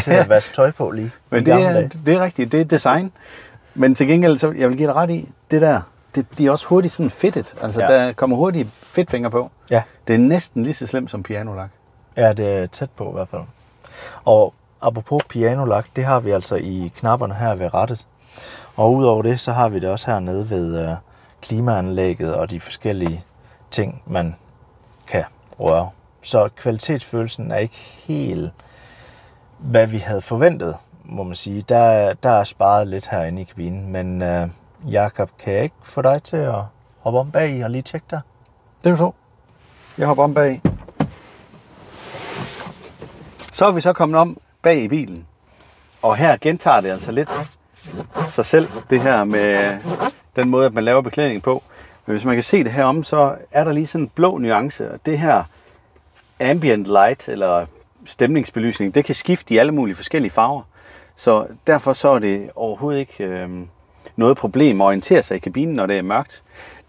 [0.04, 1.10] Til at vaske tøj på lige.
[1.30, 3.12] Men det er, det er rigtigt, det er design.
[3.74, 5.80] Men til gengæld, så jeg vil give dig ret i, det der,
[6.14, 7.54] det, de er også hurtigt sådan fedtet.
[7.62, 7.92] Altså, Ja.
[7.92, 8.06] ja.
[8.06, 9.50] der kommer hurtigt fedtfinger på.
[9.70, 9.82] Ja.
[10.08, 11.68] Det er næsten lige så slemt som pianolak.
[12.16, 13.42] Ja, det er tæt på i hvert fald.
[14.24, 18.06] Og apropos pianolak, det har vi altså i knapperne her ved rettet.
[18.76, 20.94] Og udover det, så har vi det også hernede ved øh,
[21.42, 23.24] klimaanlægget og de forskellige
[23.70, 24.36] ting, man
[25.06, 25.24] kan
[25.60, 25.90] røre.
[26.22, 27.76] Så kvalitetsfølelsen er ikke
[28.06, 28.52] helt,
[29.58, 31.60] hvad vi havde forventet, må man sige.
[31.60, 34.48] Der, der er sparet lidt herinde i kabinen, men øh,
[34.90, 36.62] Jakob, kan jeg ikke få dig til at
[37.00, 38.20] hoppe om bag i og lige tjekke dig?
[38.78, 39.10] Det er jo så.
[39.98, 40.62] Jeg hopper om bag.
[43.52, 45.26] Så er vi så kommet om bag i bilen.
[46.02, 47.28] Og her gentager det altså lidt
[48.30, 49.78] sig selv, det her med
[50.36, 51.62] den måde, at man laver beklædningen på.
[52.06, 54.38] Men hvis man kan se det her om, så er der lige sådan en blå
[54.38, 54.90] nuance.
[54.92, 55.44] Og det her
[56.40, 57.66] ambient light, eller
[58.06, 60.62] stemningsbelysning, det kan skifte i alle mulige forskellige farver.
[61.16, 63.48] Så derfor så er det overhovedet ikke øh,
[64.16, 66.42] noget problem at orientere sig i kabinen, når det er mørkt.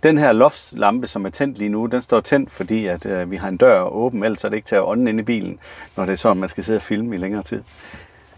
[0.03, 3.35] Den her loftslampe, som er tændt lige nu, den står tændt, fordi at, øh, vi
[3.35, 5.59] har en dør åben, ellers er det ikke til at ånden ind i bilen,
[5.95, 7.63] når det er så, man skal sidde og filme i længere tid.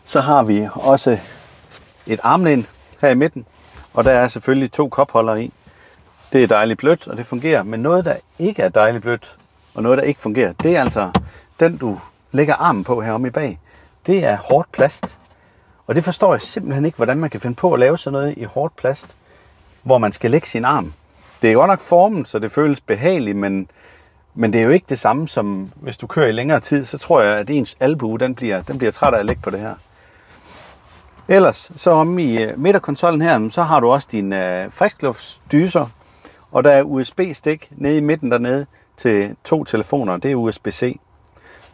[0.03, 1.19] Så har vi også
[2.07, 2.67] et armlæn
[3.01, 3.45] her i midten,
[3.93, 5.53] og der er selvfølgelig to kopholdere i.
[6.33, 7.63] Det er dejligt blødt, og det fungerer.
[7.63, 9.37] Men noget, der ikke er dejligt blødt,
[9.75, 11.11] og noget, der ikke fungerer, det er altså
[11.59, 11.99] den, du
[12.31, 13.59] lægger armen på heromme i bag.
[14.07, 15.17] Det er hårdt plast.
[15.87, 18.33] Og det forstår jeg simpelthen ikke, hvordan man kan finde på at lave sådan noget
[18.37, 19.15] i hårdt plast,
[19.83, 20.93] hvor man skal lægge sin arm.
[21.41, 23.69] Det er godt nok formen, så det føles behageligt, men,
[24.35, 26.97] men det er jo ikke det samme som, hvis du kører i længere tid, så
[26.97, 29.59] tror jeg, at ens albue, den bliver, den bliver træt af at lægge på det
[29.59, 29.75] her.
[31.27, 35.87] Ellers, så om i øh, midterkonsollen her, så har du også dine øh, friskluftsdyser,
[36.51, 38.65] og der er USB-stik nede i midten dernede
[38.97, 40.99] til to telefoner, det er USB-C.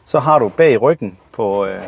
[0.05, 1.83] Så har du bag i ryggen på, øh,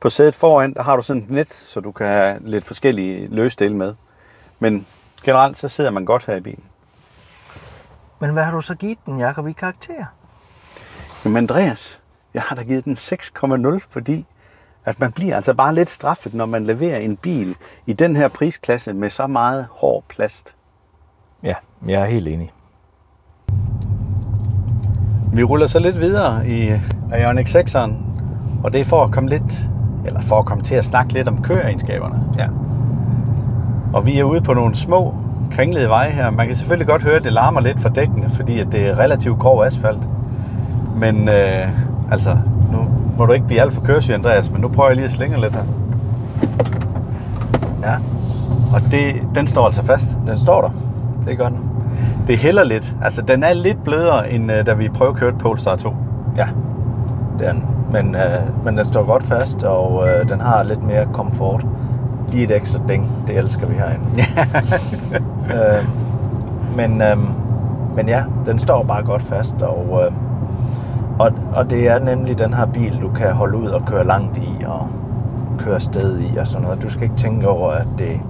[0.00, 3.26] på sædet foran, der har du sådan et net, så du kan have lidt forskellige
[3.26, 3.94] løsdele med.
[4.58, 4.86] Men
[5.24, 6.64] generelt, så sidder man godt her i bilen.
[8.20, 10.04] Men hvad har du så givet den, Jakob, i karakter?
[11.24, 12.00] Men Andreas,
[12.34, 14.26] jeg har da givet den 6,0, fordi
[14.84, 18.28] at man bliver altså bare lidt straffet, når man leverer en bil i den her
[18.28, 20.54] prisklasse med så meget hård plast.
[21.42, 21.54] Ja,
[21.88, 22.52] jeg er helt enig.
[25.32, 26.72] Vi ruller så lidt videre i
[27.18, 27.92] Ioniq 6'eren,
[28.64, 29.70] og det er for at komme lidt,
[30.06, 32.24] eller for at komme til at snakke lidt om køreegenskaberne.
[32.38, 32.48] Ja.
[33.92, 35.14] Og vi er ude på nogle små,
[35.52, 36.30] kringlede veje her.
[36.30, 38.98] Man kan selvfølgelig godt høre, at det larmer lidt fra dækkene, fordi at det er
[38.98, 40.08] relativt grov asfalt.
[40.96, 41.68] Men øh,
[42.14, 42.36] altså,
[42.72, 45.10] nu må du ikke blive alt for køresyg, Andreas, men nu prøver jeg lige at
[45.10, 45.62] slinge lidt her.
[47.82, 47.94] Ja,
[48.74, 50.16] og det, den står altså fast.
[50.26, 50.70] Den står der.
[51.26, 51.70] Det gør den.
[52.26, 52.94] Det hælder lidt.
[53.02, 55.94] Altså, den er lidt blødere, end øh, da vi prøvekørte Polestar 2.
[56.36, 56.46] Ja,
[57.38, 57.64] det er den.
[57.92, 61.66] Men, øh, men den står godt fast, og øh, den har lidt mere komfort.
[62.28, 64.06] Lige et ekstra ding, det elsker vi herinde.
[65.54, 65.84] øh,
[66.76, 67.16] men, øh,
[67.96, 70.12] men ja, den står bare godt fast, og, øh,
[71.18, 74.36] og, og det er nemlig den her bil, du kan holde ud og køre langt
[74.38, 74.88] i, og
[75.58, 76.82] køre sted i og sådan noget.
[76.82, 78.20] Du skal ikke tænke over, at det,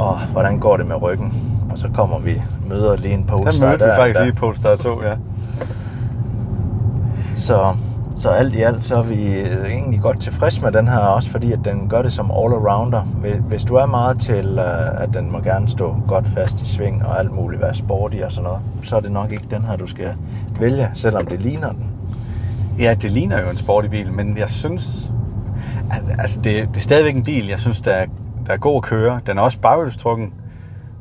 [0.00, 1.34] åh, hvordan går det med ryggen?
[1.70, 3.66] Og så kommer vi, møder lige en Der Polestar.
[3.66, 5.14] mødte vi der- faktisk der- lige Polestar 2, ja.
[7.34, 7.74] Så,
[8.16, 11.30] så alt i alt, så er vi øh, egentlig godt tilfreds med den her, også
[11.30, 13.00] fordi at den gør det som all-arounder.
[13.20, 16.66] Hvis- Hvis du er meget til, øh, at den må gerne stå godt fast i
[16.66, 19.62] sving og alt muligt, være sporty og sådan noget, så er det nok ikke den
[19.64, 20.08] her, du skal
[20.60, 21.86] vælge, selvom det ligner den.
[22.80, 25.12] Ja, det ligner jo en sporty bil, men jeg synes...
[25.90, 28.06] al- Altså, det, det er stadigvæk en bil, jeg synes, der er,
[28.46, 29.20] der er god at køre.
[29.26, 30.34] Den er også baghjulstrukken.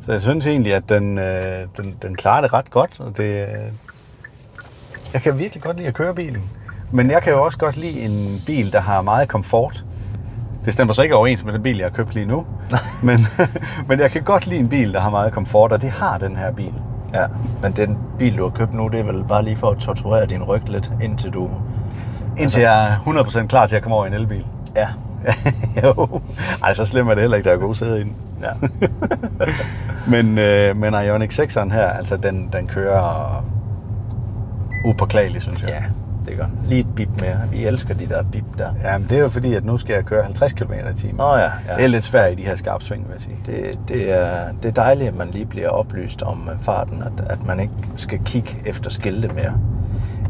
[0.02, 3.00] Så jeg synes egentlig, at den, øh, den, den klarer det ret godt.
[3.00, 3.48] Og det, øh,
[5.14, 6.42] jeg kan virkelig godt lide at køre bilen.
[6.92, 9.86] Men jeg kan jo også godt lide en bil, der har meget komfort.
[10.66, 12.46] Det stemmer så ikke overens med den bil, jeg har købt lige nu.
[13.04, 13.20] men,
[13.90, 16.36] men jeg kan godt lide en bil, der har meget komfort, og det har den
[16.36, 16.74] her bil.
[17.14, 17.26] Ja,
[17.62, 20.26] men den bil, du har købt nu, det er vel bare lige for at torturere
[20.26, 21.50] din ryg lidt, indtil du...
[22.38, 24.46] Indtil jeg er 100% klar til at komme over i en elbil.
[24.76, 24.88] Ja,
[25.84, 26.22] jo.
[26.64, 28.16] Ej, så slemt er det heller ikke, der er god sæde i den.
[28.42, 28.50] Ja.
[30.12, 33.44] Men, øh, men Ioniq 6'eren her, altså den, den kører
[34.86, 35.70] upåklageligt, synes jeg.
[35.70, 35.84] ja,
[36.26, 36.46] det gør.
[36.66, 37.36] Lige et bip mere.
[37.52, 38.70] Vi elsker de der bip der.
[38.84, 41.16] Ja, men det er jo fordi, at nu skal jeg køre 50 km i timen.
[41.16, 41.76] Nå ja, ja.
[41.76, 43.38] Det er lidt svært i de her skarpsving, vil jeg sige.
[43.46, 47.26] Det, det, er, det er dejligt, at man lige bliver oplyst om øh, farten, at,
[47.30, 49.54] at man ikke skal kigge efter skilte mere.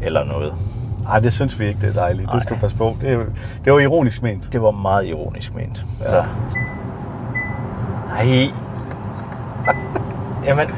[0.02, 0.54] Eller noget.
[1.02, 2.26] Nej, det synes vi ikke, det er dejligt.
[2.26, 2.32] Nej.
[2.32, 2.96] Det skal du passe på.
[3.00, 3.26] Det,
[3.64, 4.52] det var ironisk ment.
[4.52, 5.86] Det var meget ironisk ment.
[6.00, 6.08] Ja.
[6.08, 6.24] Så.
[8.06, 8.46] Nej.
[10.44, 10.68] Jamen,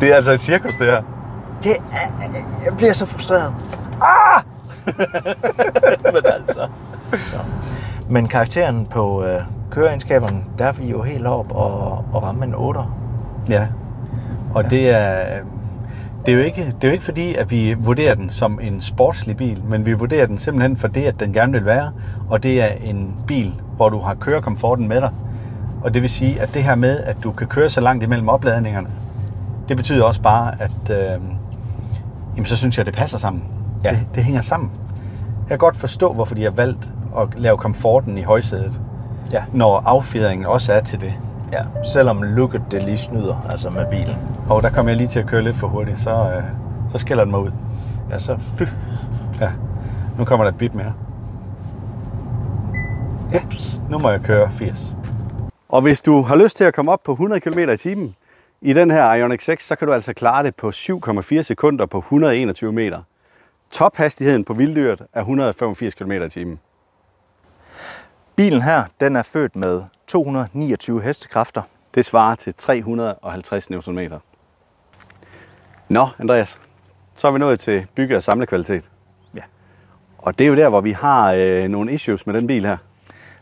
[0.00, 1.02] Det er altså et cirkus, det her.
[1.62, 2.26] det er,
[2.66, 3.54] jeg bliver så frustreret.
[4.02, 4.42] Ah!
[6.14, 6.68] Men altså.
[7.12, 7.38] Så.
[8.08, 9.40] Men karakteren på øh,
[9.70, 12.80] køreegenskaberne, der er vi jo helt op og, og ramme en 8.
[13.48, 13.68] Ja.
[14.54, 14.68] Og ja.
[14.68, 15.38] det er...
[16.26, 18.80] Det er, jo ikke, det er jo ikke fordi, at vi vurderer den som en
[18.80, 21.92] sportslig bil, men vi vurderer den simpelthen for det, at den gerne vil være.
[22.30, 25.10] Og det er en bil, hvor du har kørekomforten med dig.
[25.84, 28.28] Og det vil sige, at det her med, at du kan køre så langt imellem
[28.28, 28.88] opladningerne,
[29.68, 31.20] det betyder også bare, at øh,
[32.36, 33.44] jamen, så synes jeg, det passer sammen.
[33.84, 33.90] Ja.
[33.90, 34.70] Det, det hænger sammen.
[35.40, 38.80] Jeg kan godt forstå, hvorfor de har valgt at lave komforten i højsædet,
[39.32, 39.44] Ja.
[39.52, 41.14] når affjedringen også er til det.
[41.52, 41.62] ja.
[41.92, 44.16] Selvom looket det lige snyder, altså med bilen.
[44.48, 46.42] Og der kom jeg lige til at køre lidt for hurtigt, så, øh,
[46.92, 47.50] så skælder den mig ud.
[48.10, 48.62] Ja, så fy.
[49.40, 49.50] Ja,
[50.18, 50.92] nu kommer der et bip mere.
[53.34, 54.96] Jeps, nu må jeg køre 80.
[55.68, 58.14] Og hvis du har lyst til at komme op på 100 km i timen
[58.60, 61.98] i den her Ioniq 6, så kan du altså klare det på 7,4 sekunder på
[61.98, 62.98] 121 meter.
[63.72, 66.60] Tophastigheden på vilddyret er 185 km i timen.
[68.36, 71.62] Bilen her, den er født med 229 hestekræfter.
[71.94, 73.98] Det svarer til 350 Nm.
[75.88, 76.58] Nå, Andreas,
[77.16, 78.90] så er vi nået til bygge- og samlekvalitet.
[79.34, 79.42] Ja.
[80.18, 82.76] Og det er jo der, hvor vi har øh, nogle issues med den bil her.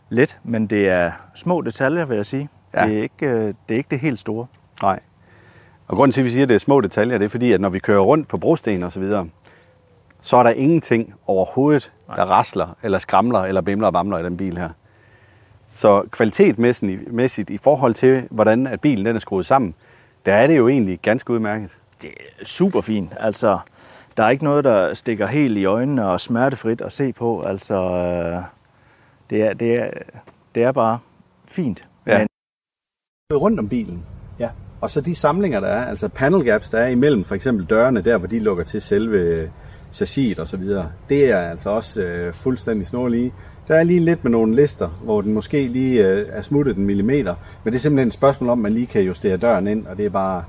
[0.09, 2.49] Lidt, men det er små detaljer, vil jeg sige.
[2.73, 2.81] Ja.
[2.81, 2.89] Ja.
[2.89, 4.47] Det, er ikke, øh, det er ikke det helt store.
[4.81, 4.99] Nej.
[5.87, 7.61] Og grunden til, at vi siger, at det er små detaljer, det er fordi, at
[7.61, 9.27] når vi kører rundt på brosten og så videre,
[10.21, 14.37] så er der ingenting overhovedet, der rasler, eller skramler, eller bimler og bamler i den
[14.37, 14.69] bil her.
[15.69, 19.75] Så kvalitetmæssigt mæssigt, i forhold til, hvordan at bilen den er skruet sammen,
[20.25, 21.79] der er det jo egentlig ganske udmærket.
[22.01, 23.13] Det er super fint.
[23.19, 23.59] Altså,
[24.17, 27.41] der er ikke noget, der stikker helt i øjnene og smertefrit at se på.
[27.41, 28.43] Altså, øh,
[29.29, 29.89] det er, det er,
[30.55, 30.99] det er bare
[31.47, 31.87] fint.
[32.07, 32.17] Ja.
[32.17, 32.27] Men,
[33.33, 34.05] Rundt om bilen,
[34.39, 34.49] ja.
[34.81, 38.01] Og så de samlinger, der er, altså panel gaps, der er imellem for eksempel dørene,
[38.01, 39.49] der hvor de lukker til selve
[39.93, 43.33] chassiset og så videre, det er altså også øh, fuldstændig snorlige.
[43.67, 46.85] Der er lige lidt med nogle lister, hvor den måske lige øh, er smuttet en
[46.85, 49.87] millimeter, men det er simpelthen et spørgsmål om, at man lige kan justere døren ind,
[49.87, 50.43] og det er bare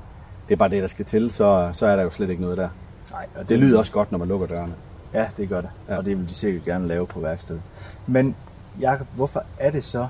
[0.47, 2.57] det, er bare det der skal til, så, så er der jo slet ikke noget
[2.57, 2.69] der.
[3.11, 4.73] Nej, og Det lyder også godt, når man lukker dørene.
[5.13, 5.69] Ja, det gør det.
[5.89, 5.97] Ja.
[5.97, 7.61] Og det vil de sikkert gerne lave på værkstedet.
[8.07, 8.35] Men
[8.81, 10.07] Jakob, hvorfor er det så,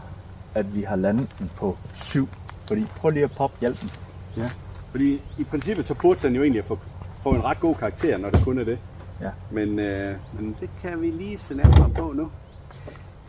[0.56, 2.30] at vi har landet den på 7?
[2.68, 3.90] Fordi prøv lige at poppe hjælpen.
[4.38, 4.50] Ja.
[4.92, 6.80] Fordi i princippet så burde den jo egentlig få,
[7.24, 8.80] få en ret god karakter, når det kun er det.
[9.22, 9.30] Ja.
[9.52, 12.32] Men, øh, men det kan vi lige se nærmere på nu.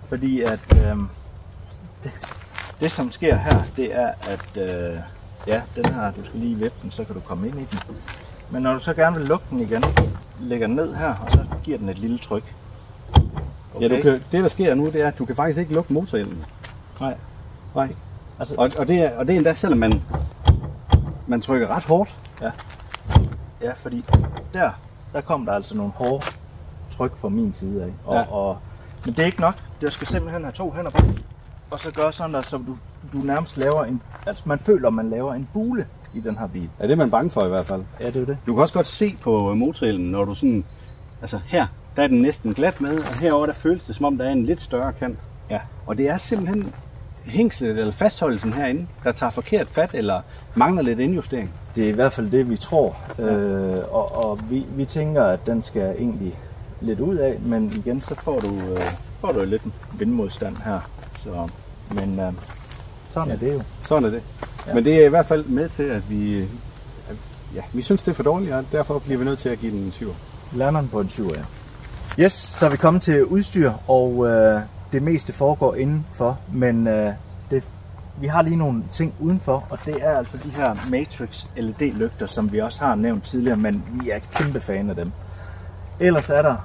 [0.08, 0.96] Fordi at øh,
[2.02, 2.12] det,
[2.80, 4.98] det, som sker her, det er, at øh,
[5.46, 7.78] ja, den her, du skal lige vippe den, så kan du komme ind i den.
[8.50, 9.84] Men når du så gerne vil lukke den igen,
[10.40, 12.54] lægger den ned her, og så giver den et lille tryk.
[13.80, 15.92] Ja, du kan, det der sker nu, det er, at du kan faktisk ikke lukke
[15.92, 16.44] motorhjelmen.
[17.00, 17.14] Nej.
[17.74, 17.94] Nej.
[18.38, 20.02] Altså, Og, og, det er, og det er endda, selvom man,
[21.26, 22.16] man trykker ret hårdt.
[22.42, 22.50] Ja.
[23.60, 24.04] Ja, fordi
[24.54, 24.70] der,
[25.14, 26.24] der kom der altså nogle hårde
[26.90, 27.90] tryk fra min side af.
[28.04, 28.32] Og, Ja.
[28.32, 28.58] og,
[29.04, 29.54] men det er ikke nok.
[29.80, 31.06] Der skal simpelthen have to hænder på.
[31.70, 32.76] Og så gøre sådan der, så du,
[33.12, 34.02] du nærmest laver en...
[34.26, 36.68] Altså man føler, man laver en bule i den her bil.
[36.80, 37.82] Ja, det er man bange for i hvert fald.
[38.00, 38.38] Ja, det er det.
[38.46, 40.64] Du kan også godt se på motorhjelmen, når du sådan...
[41.20, 44.18] Altså her, der er den næsten glat med, og herover der føles det, som om
[44.18, 45.18] der er en lidt større kant.
[45.50, 45.60] Ja.
[45.86, 46.74] Og det er simpelthen
[47.26, 50.20] hængslet eller fastholdelsen herinde, der tager forkert fat eller
[50.54, 51.52] mangler lidt indjustering.
[51.74, 52.96] Det er i hvert fald det, vi tror.
[53.18, 53.24] Ja.
[53.24, 56.38] Øh, og og vi, vi tænker, at den skal egentlig
[56.80, 58.80] lidt ud af, men igen, så får du, øh,
[59.20, 59.62] får du lidt
[59.98, 60.80] vindmodstand her.
[61.22, 61.48] Så,
[61.94, 62.32] men øh,
[63.12, 63.34] sådan ja.
[63.34, 63.62] er det jo.
[63.88, 64.22] Sådan er det.
[64.66, 64.74] Ja.
[64.74, 66.42] Men det er i hvert fald med til, at vi...
[67.08, 67.16] At,
[67.54, 69.72] ja, vi synes, det er for dårligt, og derfor bliver vi nødt til at give
[69.72, 70.14] den en 7.
[70.52, 71.42] Lander den på en 7, ja.
[72.18, 74.60] Yes, så er vi kommet til udstyr, og øh,
[74.94, 77.12] det meste foregår indenfor, men øh,
[77.50, 77.64] det,
[78.20, 82.52] vi har lige nogle ting udenfor, og det er altså de her Matrix LED-lygter, som
[82.52, 85.12] vi også har nævnt tidligere, men vi er kæmpe fan af dem.
[86.00, 86.56] Ellers er der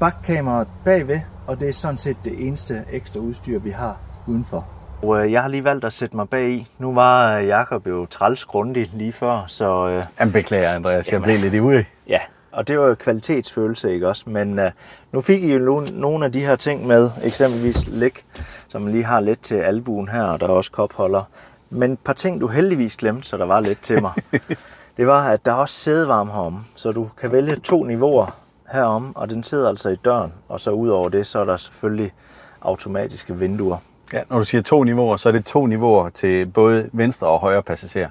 [0.00, 3.96] bakkameraet bagved, og det er sådan set det eneste ekstra udstyr, vi har
[4.26, 4.66] udenfor.
[5.02, 6.66] Og øh, jeg har lige valgt at sætte mig bag i.
[6.78, 11.06] Nu var øh, Jakob jo træls grundig lige før, så øh, Jamen beklager, Andreas.
[11.06, 11.24] Jeg Jamen.
[11.24, 11.86] blev lidt ivrig.
[12.08, 12.18] Ja,
[12.52, 14.30] og det var jo kvalitetsfølelse, ikke også?
[14.30, 14.64] Men uh,
[15.12, 18.24] nu fik I jo no- nogle af de her ting med, eksempelvis læg
[18.68, 21.22] så man lige har lidt til albuen her, og der er også kopholder.
[21.70, 24.12] Men et par ting, du heldigvis glemte, så der var lidt til mig.
[24.96, 28.36] det var, at der er også sædevarme herom, så du kan vælge to niveauer
[28.72, 31.56] herom, og den sidder altså i døren, og så ud over det, så er der
[31.56, 32.12] selvfølgelig
[32.60, 33.76] automatiske vinduer.
[34.12, 37.40] Ja, når du siger to niveauer, så er det to niveauer til både venstre og
[37.40, 38.10] højre passager.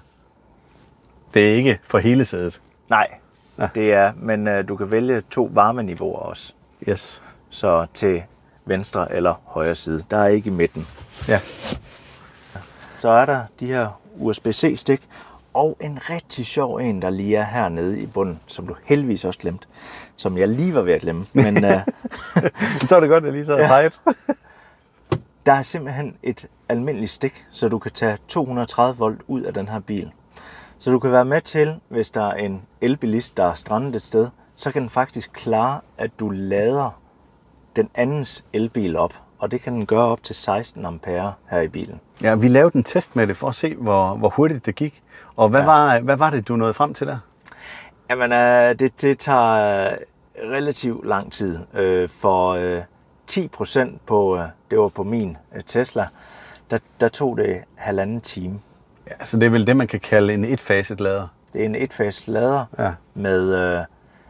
[1.34, 2.62] Det er ikke for hele sædet.
[2.90, 3.08] Nej,
[3.60, 3.68] ja.
[3.76, 6.54] det er, men uh, du kan vælge to varmeniveauer også.
[6.90, 7.22] Yes.
[7.50, 8.24] Så til
[8.66, 10.04] venstre eller højre side.
[10.12, 10.88] Der er ikke i midten.
[11.28, 11.40] Ja.
[12.98, 15.02] Så er der de her USB-C-stik,
[15.54, 19.40] og en rigtig sjov en, der lige er hernede i bunden, som du heldigvis også
[19.40, 19.68] glemt,
[20.16, 21.26] som jeg lige var ved at glemme.
[21.34, 21.72] Men uh,
[22.88, 23.90] så er det godt, at jeg lige så ja.
[25.46, 29.68] Der er simpelthen et almindeligt stik, så du kan tage 230 volt ud af den
[29.68, 30.12] her bil.
[30.80, 34.02] Så du kan være med til, hvis der er en elbilist, der er strandet et
[34.02, 37.02] sted, så kan den faktisk klare, at du lader
[37.76, 39.14] den andens elbil op.
[39.40, 42.00] Og det kan den gøre op til 16 ampere her i bilen.
[42.22, 45.04] Ja, vi lavede en test med det for at se, hvor, hvor hurtigt det gik.
[45.36, 45.66] Og hvad, ja.
[45.66, 47.18] var, hvad var det, du nåede frem til der?
[48.10, 49.96] Jamen, øh, det, det tager
[50.44, 51.60] relativt lang tid.
[51.74, 52.82] Øh, for øh,
[53.28, 56.08] 10 procent på, øh, det var på min øh, Tesla,
[56.72, 58.60] der, der tog det halvanden time.
[59.10, 61.28] Ja, så det er vel det, man kan kalde en etfaset lader?
[61.54, 62.92] Det er en etfaset lader ja.
[63.14, 63.86] med, øh,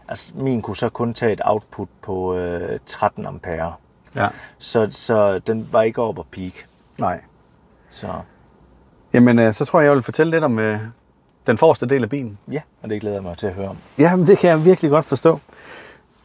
[0.07, 3.73] altså min kunne så kun tage et output på øh, 13 ampere.
[4.15, 4.27] Ja.
[4.57, 6.53] Så, så den var ikke over på peak.
[6.99, 7.21] Nej.
[7.89, 8.07] Så.
[9.13, 10.79] Jamen, øh, så tror jeg, jeg vil fortælle lidt om øh,
[11.47, 12.37] den forreste del af bilen.
[12.51, 13.77] Ja, og det glæder jeg mig til at høre om.
[13.97, 15.39] Ja, men det kan jeg virkelig godt forstå.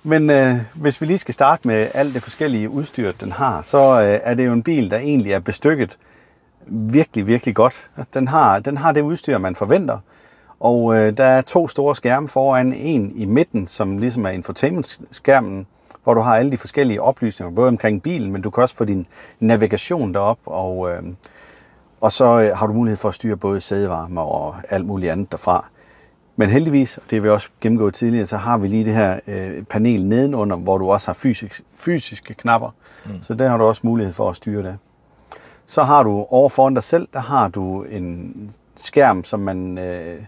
[0.02, 4.02] Men øh, hvis vi lige skal starte med alt det forskellige udstyr, den har, så
[4.02, 5.98] øh, er det jo en bil, der egentlig er bestykket
[6.66, 7.90] virkelig, virkelig godt.
[7.96, 9.98] Altså, den har, den har det udstyr, man forventer.
[10.60, 15.66] Og øh, der er to store skærme foran, en i midten, som ligesom er infotainment-skærmen,
[16.04, 18.84] hvor du har alle de forskellige oplysninger, både omkring bilen, men du kan også få
[18.84, 19.06] din
[19.40, 21.02] navigation derop, og, øh,
[22.00, 25.32] og så øh, har du mulighed for at styre både sædevarme og alt muligt andet
[25.32, 25.68] derfra.
[26.36, 29.20] Men heldigvis, og det har vi også gennemgået tidligere, så har vi lige det her
[29.26, 32.70] øh, panel nedenunder, hvor du også har fysisk, fysiske knapper.
[33.06, 33.22] Mm.
[33.22, 34.78] Så der har du også mulighed for at styre det.
[35.72, 38.34] Så har du over foran dig selv, der har du en
[38.76, 40.22] skærm, som man øh,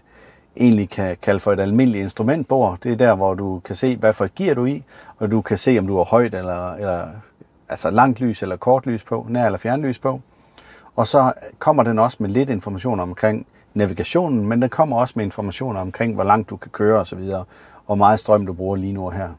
[0.57, 2.79] egentlig kan kalde for et almindeligt instrumentbord.
[2.83, 4.83] Det er der, hvor du kan se, hvad for et gear du i,
[5.17, 7.07] og du kan se, om du har højt eller, eller
[7.69, 10.21] altså langt lys eller kort lys på, nær eller fjernlys på.
[10.95, 15.25] Og så kommer den også med lidt information omkring navigationen, men den kommer også med
[15.25, 17.31] informationer omkring, hvor langt du kan køre osv.,
[17.87, 19.29] og meget strøm du bruger lige nu og her.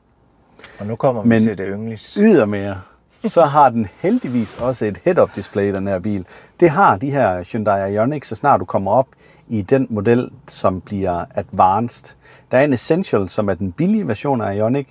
[0.81, 2.15] Og nu kommer vi men til det yndlings.
[2.15, 2.81] ydermere,
[3.29, 6.27] så har den heldigvis også et head-up display, den her bil.
[6.61, 9.07] Det har de her Hyundai Ioniq, så snart du kommer op
[9.49, 12.17] i den model, som bliver advanced.
[12.51, 14.87] Der er en Essential, som er den billige version af Ioniq.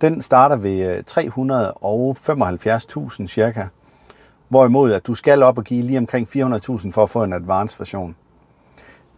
[0.00, 1.02] Den starter ved øh,
[3.20, 3.64] 375.000 cirka.
[4.48, 7.78] Hvorimod at du skal op og give lige omkring 400.000 for at få en advanced
[7.78, 8.16] version.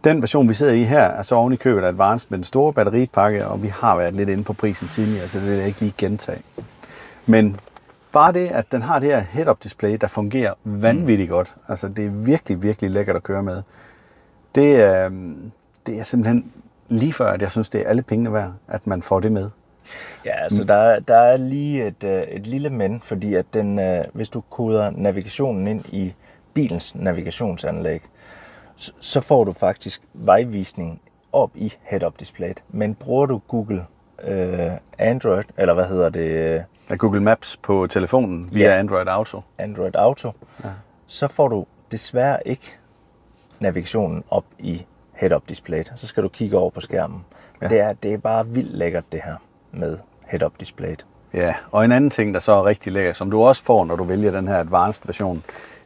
[0.03, 2.73] Den version, vi sidder i her, er så oven i købet Advanced med den store
[2.73, 5.79] batteripakke, og vi har været lidt inde på prisen tidligere, så det vil jeg ikke
[5.79, 6.41] lige gentage.
[7.25, 7.59] Men
[8.11, 11.55] bare det, at den har det her head-up display, der fungerer vanvittigt godt.
[11.67, 13.61] Altså, det er virkelig, virkelig lækkert at køre med.
[14.55, 15.09] Det er,
[15.85, 16.51] det er simpelthen
[16.89, 19.49] lige før, at jeg synes, det er alle pengene værd, at man får det med.
[20.25, 24.05] Ja, altså der, der er lige et, øh, et lille men, fordi at den, øh,
[24.13, 26.13] hvis du koder navigationen ind i
[26.53, 28.01] bilens navigationsanlæg,
[28.99, 32.63] så får du faktisk vejvisning op i head-up displayet.
[32.69, 33.85] Men bruger du Google
[34.23, 36.63] øh, Android, eller hvad hedder det?
[36.89, 39.41] Ja, Google Maps på telefonen via ja, Android Auto.
[39.57, 40.31] Android Auto.
[40.63, 40.69] Ja.
[41.07, 42.77] Så får du desværre ikke
[43.59, 45.93] navigationen op i head-up displayet.
[45.95, 47.25] Så skal du kigge over på skærmen.
[47.61, 47.67] Ja.
[47.67, 49.35] Det, er, det er bare vildt lækkert det her
[49.71, 49.97] med
[50.27, 51.05] head-up displayet.
[51.33, 53.95] Ja, og en anden ting, der så er rigtig lækker, som du også får, når
[53.95, 55.43] du vælger den her advanced version,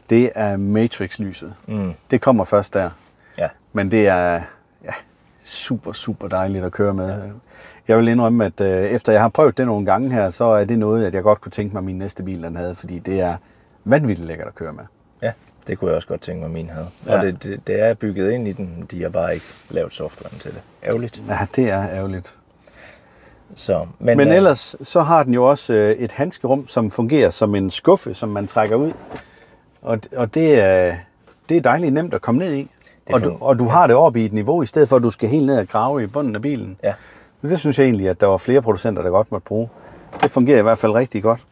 [0.09, 1.53] det er Matrix-lyset.
[1.67, 1.93] Mm.
[2.11, 2.89] Det kommer først der.
[3.37, 3.47] Ja.
[3.73, 4.41] Men det er
[4.83, 4.93] ja,
[5.43, 7.09] super, super dejligt at køre med.
[7.09, 7.29] Ja.
[7.87, 10.65] Jeg vil indrømme, at øh, efter jeg har prøvet det nogle gange her, så er
[10.65, 12.99] det noget, at jeg godt kunne tænke mig, at min næste bil den havde, fordi
[12.99, 13.35] det er
[13.83, 14.83] vanvittigt lækkert at køre med.
[15.21, 15.31] Ja,
[15.67, 16.87] det kunne jeg også godt tænke mig, at min havde.
[17.07, 17.17] Ja.
[17.17, 20.39] Og det, det, det er bygget ind i den, de har bare ikke lavet softwaren
[20.39, 20.61] til det.
[20.83, 21.21] Ærgerligt.
[21.29, 22.37] Ja, det er ærgerligt.
[23.55, 27.29] Så, men, men øh, ellers så har den jo også øh, et handskerum, som fungerer
[27.29, 28.91] som en skuffe, som man trækker ud.
[29.81, 30.95] Og, og det, er,
[31.49, 32.69] det er dejligt nemt at komme ned i.
[33.05, 35.09] Og du, og du har det oppe i et niveau, i stedet for at du
[35.09, 36.77] skal helt ned og grave i bunden af bilen.
[36.83, 36.93] Ja.
[37.49, 39.69] Det synes jeg egentlig, at der var flere producenter, der godt måtte bruge.
[40.21, 41.45] Det fungerer i hvert fald rigtig godt.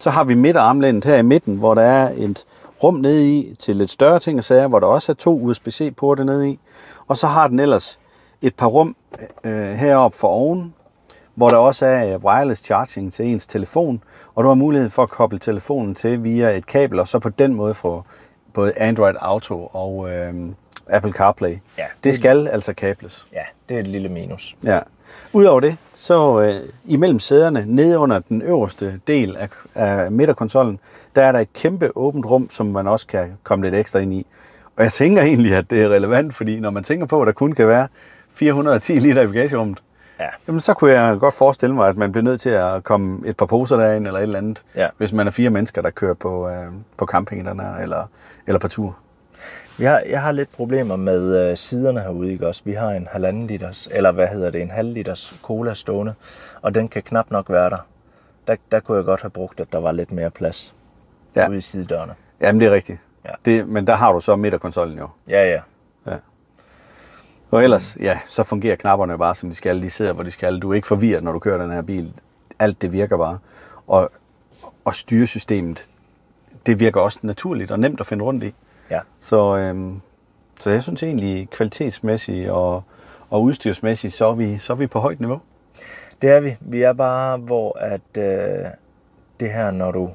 [0.00, 2.44] Så har vi midterarmlændet her i midten, hvor der er et
[2.82, 6.24] rum nede i til lidt større ting og sager, hvor der også er to USB-C-porte
[6.24, 6.58] nede i.
[7.08, 7.98] Og så har den ellers
[8.42, 8.96] et par rum
[9.44, 10.74] øh, heroppe for oven,
[11.34, 14.02] hvor der også er øh, wireless charging til ens telefon,
[14.34, 17.28] og du har mulighed for at koble telefonen til via et kabel, og så på
[17.28, 18.04] den måde få
[18.54, 20.34] både Android Auto og øh,
[20.88, 21.48] Apple CarPlay.
[21.50, 23.24] Ja, det, det- det skal altså kables.
[23.32, 24.56] Ja, det er et lille minus.
[24.64, 24.80] Ja.
[25.32, 30.78] Udover det, så øh, imellem sæderne, nede under den øverste del af, af midterkonsollen,
[31.16, 34.12] der er der et kæmpe åbent rum, som man også kan komme lidt ekstra ind
[34.12, 34.26] i.
[34.76, 37.32] Og jeg tænker egentlig, at det er relevant, fordi når man tænker på, at der
[37.32, 37.88] kun kan være
[38.34, 39.78] 410 liter i bagagerummet,
[40.20, 40.26] Ja.
[40.48, 43.36] jamen så kunne jeg godt forestille mig, at man bliver nødt til at komme et
[43.36, 44.86] par poser derind, eller et eller andet, Ja.
[44.98, 46.64] hvis man er fire mennesker, der kører på, øh,
[46.96, 48.02] på camping den her, eller,
[48.46, 48.96] eller på tur.
[49.84, 52.62] Har, jeg har lidt problemer med øh, siderne herude, ikke også?
[52.64, 56.14] Vi har en halvanden liters, eller hvad hedder det, en halv liters cola stående,
[56.62, 57.86] og den kan knap nok være der.
[58.46, 60.74] Der, der kunne jeg godt have brugt, at der var lidt mere plads
[61.36, 61.42] Ja.
[61.42, 61.48] ja.
[61.48, 62.14] ude i sidedørene.
[62.40, 62.98] Jamen, det er rigtigt.
[63.24, 63.30] Ja.
[63.44, 65.08] Det, men der har du så midterkonsollen jo.
[65.28, 65.60] Ja, ja.
[67.50, 69.82] Og ellers, ja, så fungerer knapperne bare, som de skal.
[69.82, 70.58] De sidder, hvor de skal.
[70.58, 72.12] Du er ikke forvirret, når du kører den her bil.
[72.58, 73.38] Alt det virker bare.
[73.86, 74.10] Og,
[74.84, 75.88] og styresystemet,
[76.66, 78.54] det virker også naturligt og nemt at finde rundt i.
[78.90, 79.00] Ja.
[79.20, 80.00] Så, øhm,
[80.60, 82.82] så jeg synes egentlig, kvalitetsmæssigt og,
[83.30, 85.40] og udstyrsmæssigt, så er, vi, så er vi på højt niveau.
[86.22, 86.56] Det er vi.
[86.60, 88.64] Vi er bare, hvor at øh,
[89.40, 90.10] det her, når du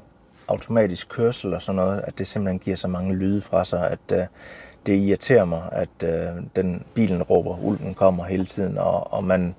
[0.47, 3.99] automatisk kørsel og sådan noget, at det simpelthen giver så mange lyde fra sig, at
[4.13, 4.25] øh,
[4.85, 9.55] det irriterer mig, at øh, den bilen råber, ulven kommer hele tiden, og, og man,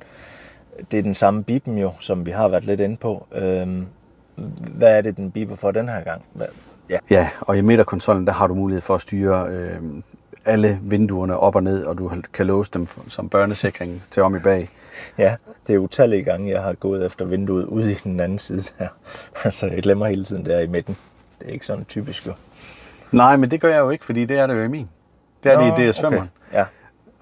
[0.91, 3.27] det er den samme bipen jo, som vi har været lidt inde på.
[3.33, 3.83] Øh,
[4.77, 6.25] hvad er det, den biber for den her gang?
[6.33, 6.47] Hvad?
[6.91, 9.77] Ja, Ja, og i midterkonsollen, der har du mulighed for at styre øh,
[10.45, 14.39] alle vinduerne op og ned, og du kan låse dem som børnesikring til om i
[14.39, 14.69] bag.
[15.19, 18.63] ja, det er utallige gange, jeg har gået efter vinduet ude i den anden side
[18.79, 18.89] her.
[19.45, 20.97] Altså, jeg glemmer hele tiden der i midten.
[21.39, 22.33] Det er ikke sådan typisk jo.
[23.13, 24.89] Nej, men det gør jeg jo ikke, fordi det er det jo i min.
[25.45, 26.07] Det er Nå, det i DS5'eren.
[26.07, 26.23] okay.
[26.53, 26.65] Ja,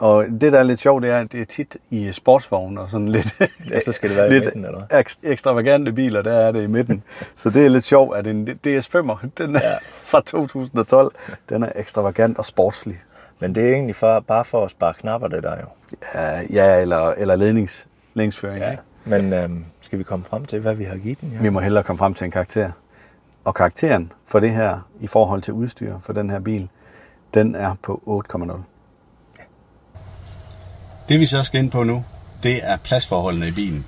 [0.01, 2.91] Og det, der er lidt sjovt, det er, at det er tit i sportsvogne og
[2.91, 3.37] sådan lidt,
[3.71, 6.63] Ja, så skal det være i lidt midten, eller eks- ekstravagante biler, der er det
[6.63, 7.03] i midten.
[7.37, 9.77] så det er lidt sjovt, at en DS5'er, den er Ja.
[10.03, 11.13] fra 2012,
[11.49, 13.01] den er ekstravagant og sportslig.
[13.41, 15.67] Men det er egentlig for, bare for at spare knapper, det der jo.
[16.15, 18.59] Ja, ja eller, eller lednings, ledningsføring.
[18.59, 18.77] Ja.
[19.05, 21.31] Men øhm, skal vi komme frem til, hvad vi har givet den?
[21.33, 21.43] Ja?
[21.43, 22.71] Vi må hellere komme frem til en karakter.
[23.45, 26.69] Og karakteren for det her, i forhold til udstyr for den her bil,
[27.35, 28.53] den er på 8,0.
[31.11, 32.05] Det vi så skal ind på nu,
[32.43, 33.85] det er pladsforholdene i bilen.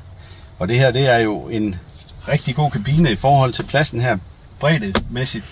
[0.59, 1.75] Og det her, det er jo en
[2.29, 4.19] rigtig god kabine i forhold til pladsen her,
[4.61, 5.45] breddemæssigt.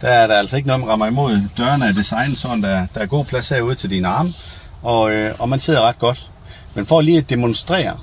[0.00, 1.42] Der er der altså ikke noget, man rammer imod.
[1.58, 4.28] Dørene er designet sådan, der, der er god plads herude til dine arme,
[4.82, 6.30] og, øh, og man sidder ret godt.
[6.74, 7.98] Men for lige at demonstrere,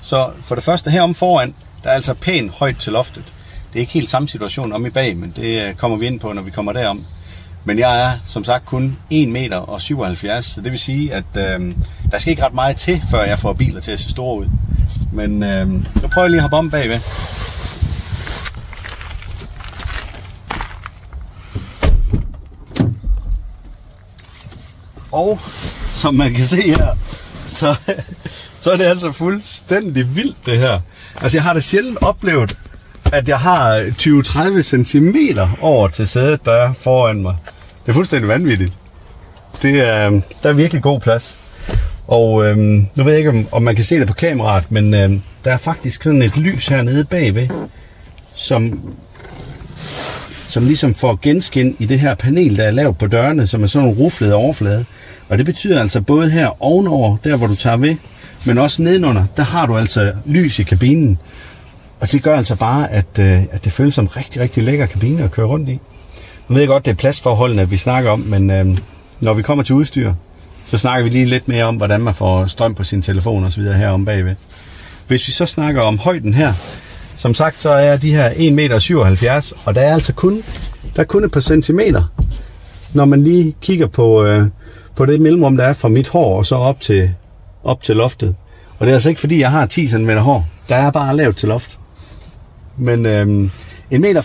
[0.00, 3.24] så for det første herom foran, der er altså pænt højt til loftet.
[3.72, 6.20] Det er ikke helt samme situation om i bag, men det øh, kommer vi ind
[6.20, 7.06] på, når vi kommer derom.
[7.68, 11.24] Men jeg er som sagt kun 1 meter og 77, så det vil sige, at
[11.36, 11.74] øh,
[12.10, 14.46] der skal ikke ret meget til, før jeg får biler til at se store ud.
[15.12, 17.00] Men øh, nu prøver jeg lige at hoppe om bagved.
[25.12, 25.40] Og
[25.92, 26.96] som man kan se her,
[27.46, 27.74] så,
[28.62, 30.80] så er det altså fuldstændig vildt det her.
[31.20, 32.56] Altså jeg har da sjældent oplevet,
[33.12, 35.16] at jeg har 20-30 cm
[35.60, 37.36] over til sædet, der er foran mig.
[37.88, 38.72] Det er fuldstændig vanvittigt.
[39.62, 41.40] Det er, øhm, der er virkelig god plads.
[42.06, 44.94] Og øhm, nu ved jeg ikke, om, om man kan se det på kameraet, men
[44.94, 47.48] øhm, der er faktisk sådan et lys hernede bagved,
[48.34, 48.80] som,
[50.48, 53.66] som ligesom får genskin i det her panel, der er lavet på dørene, som er
[53.66, 54.84] sådan en ruflet overflade.
[55.28, 57.96] Og det betyder altså både her ovenover, der hvor du tager ved,
[58.46, 61.18] men også nedenunder, der har du altså lys i kabinen.
[62.00, 65.24] Og det gør altså bare, at, øh, at det føles som rigtig, rigtig lækker kabine
[65.24, 65.80] at køre rundt i.
[66.48, 68.76] Nu ved jeg godt, det er pladsforholdene, vi snakker om, men øh,
[69.20, 70.12] når vi kommer til udstyr,
[70.64, 73.52] så snakker vi lige lidt mere om, hvordan man får strøm på sin telefon og
[73.52, 74.34] så videre herom bagved.
[75.06, 76.52] Hvis vi så snakker om højden her,
[77.16, 80.42] som sagt, så er de her 1,77 meter, og der er altså kun,
[80.96, 82.02] der er kun et par centimeter,
[82.92, 84.46] når man lige kigger på, øh,
[84.96, 87.14] på det mellemrum, der er fra mit hår og så op til,
[87.64, 88.34] op til loftet.
[88.78, 90.46] Og det er altså ikke fordi, jeg har 10 cm hår.
[90.68, 91.78] Der er bare lavt til loft.
[92.76, 93.50] Men øh,
[93.90, 94.20] en meter,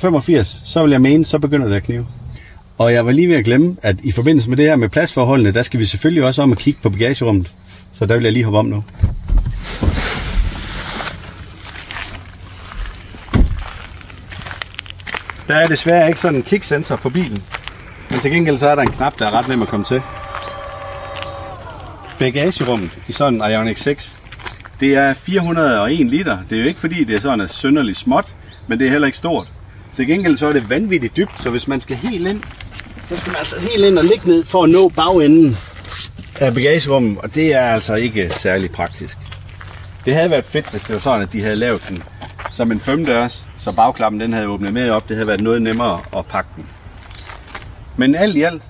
[0.64, 2.08] så vil jeg mene, så begynder det at knive.
[2.78, 5.52] Og jeg var lige ved at glemme, at i forbindelse med det her med pladsforholdene,
[5.52, 7.52] der skal vi selvfølgelig også om at kigge på bagagerummet.
[7.92, 8.84] Så der vil jeg lige hoppe om nu.
[15.48, 17.44] Der er desværre ikke sådan en kicksensor på bilen.
[18.10, 20.02] Men til gengæld så er der en knap, der er ret nem at komme til.
[22.20, 24.22] Bagagerummet i sådan en Ioniq 6,
[24.80, 26.38] det er 401 liter.
[26.50, 28.36] Det er jo ikke fordi, det er sådan er synderligt småt,
[28.68, 29.48] men det er heller ikke stort.
[29.96, 32.44] Til gengæld så er det vanvittigt dybt, så hvis man skal helt ind,
[33.10, 35.58] så skal man altså helt ind og ligge ned for at nå bagenden
[36.36, 39.18] af bagagerummet, og det er altså ikke særlig praktisk.
[40.06, 42.04] Det havde været fedt, hvis det var sådan, at de havde lavet den
[42.54, 45.10] som en femdørs, så bagklappen den havde åbnet med op.
[45.10, 46.66] Det havde været noget nemmere at pakke den.
[47.98, 48.64] Men alt i alt,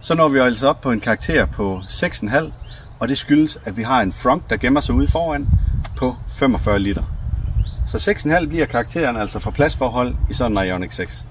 [0.00, 2.50] så når vi altså op på en karakter på 6,5,
[2.98, 5.46] og det skyldes, at vi har en front, der gemmer sig ude foran
[5.96, 7.02] på 45 liter.
[7.86, 11.26] Så 6,5 bliver karakteren altså for pladsforhold i sådan en Ioniq 6.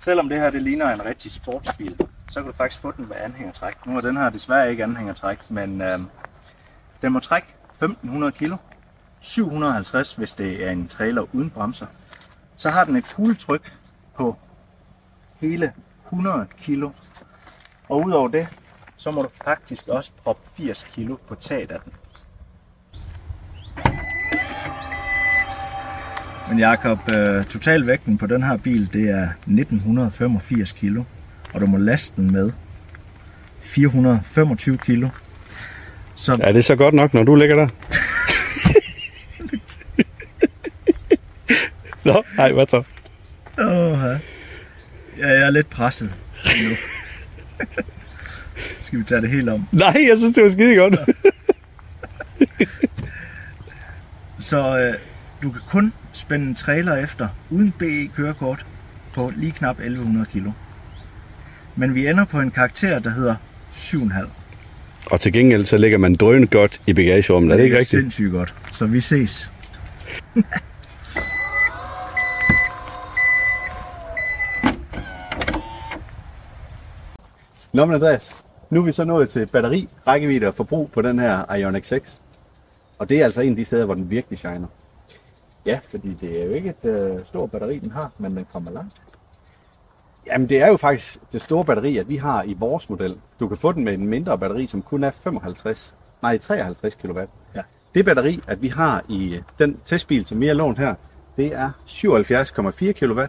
[0.00, 1.96] Selvom det her det ligner en rigtig sportsbil,
[2.30, 3.86] så kan du faktisk få den med anhængertræk.
[3.86, 5.98] Nu er den her desværre ikke anhængertræk, men øh,
[7.02, 8.52] den må trække 1500 kg.
[9.20, 11.86] 750, hvis det er en trailer uden bremser.
[12.56, 13.74] Så har den et kugletryk
[14.14, 14.36] på
[15.40, 15.72] hele
[16.06, 16.82] 100 kg.
[17.88, 18.48] Og udover det,
[18.96, 21.92] så må du faktisk også proppe 80 kg på taget af den.
[26.52, 30.96] Men Jakob, øh, totalvægten på den her bil, det er 1985 kg,
[31.52, 32.52] og du må laste den med
[33.60, 35.04] 425 kg.
[36.14, 36.38] Så...
[36.40, 37.68] Er det så godt nok, når du ligger der?
[42.12, 42.82] Nå, nej, hvad så?
[43.58, 44.18] Åh,
[45.18, 46.74] ja, jeg er lidt presset nu.
[48.82, 49.68] Skal vi tage det helt om?
[49.72, 50.94] Nej, jeg synes, det var skide godt.
[54.48, 54.94] så øh,
[55.42, 58.66] du kan kun spænde en trailer efter, uden BE-kørekort,
[59.14, 60.46] på lige knap 1100 kg.
[61.76, 63.36] Men vi ender på en karakter, der hedder
[63.74, 64.28] 7,5.
[65.06, 67.90] Og til gengæld så ligger man drønende godt i bagagerummet, er det ikke rigtigt?
[67.90, 69.50] Det er sindssygt godt, så vi ses.
[77.72, 78.30] Nå men Andreas,
[78.70, 82.20] nu er vi så nået til batteri, rækkevidde og forbrug på den her Ioniq 6.
[82.98, 84.66] Og det er altså en af de steder, hvor den virkelig shiner.
[85.66, 88.70] Ja, fordi det er jo ikke et øh, stort batteri, den har, men den kommer
[88.70, 89.02] langt.
[90.26, 93.20] Jamen det er jo faktisk det store batteri, at vi har i vores model.
[93.40, 97.20] Du kan få den med en mindre batteri, som kun er 55, nej 53 kW.
[97.54, 97.62] Ja.
[97.94, 100.94] Det batteri, at vi har i den testbil, som vi har lånt her,
[101.36, 103.20] det er 77,4 kW.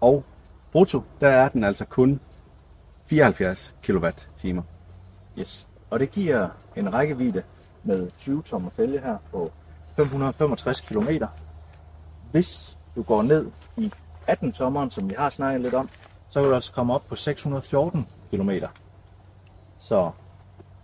[0.00, 0.24] Og
[0.72, 2.20] brutto, der er den altså kun
[3.06, 4.10] 74 kWh.
[5.38, 5.68] Yes.
[5.90, 7.42] Og det giver en rækkevidde
[7.84, 9.52] med 20 tommer fælge her på
[9.96, 11.08] 565 km.
[12.36, 13.92] Hvis du går ned i
[14.26, 15.88] 18 tommeren, som vi har snakket lidt om,
[16.28, 18.50] så kan du også komme op på 614 km.
[19.78, 20.10] Så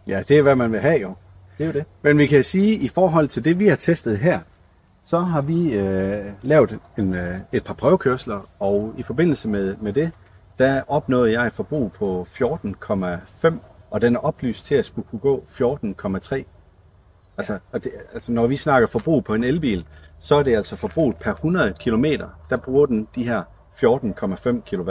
[0.09, 1.15] ja, det er hvad man vil have jo.
[1.59, 1.85] Det er jo det.
[2.03, 4.41] Men vi kan sige, at i forhold til det, vi har testet her,
[5.05, 9.93] så har vi øh, lavet en, øh, et par prøvekørsler, og i forbindelse med, med
[9.93, 10.11] det,
[10.59, 13.55] der opnåede jeg et forbrug på 14,5,
[13.91, 16.45] og den er oplyst til at skulle kunne gå 14,3.
[17.39, 19.87] Altså, og det, altså, når vi snakker forbrug på en elbil,
[20.23, 22.05] så er det altså forbruget per 100 km,
[22.51, 23.43] der bruger den de her
[23.77, 24.91] 14,5 kW.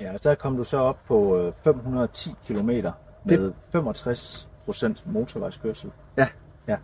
[0.00, 2.92] Ja, der kom du så op på 510 km med
[3.24, 3.54] det...
[3.74, 5.90] 65% motorvejskørsel.
[6.16, 6.28] Ja,
[6.68, 6.76] ja.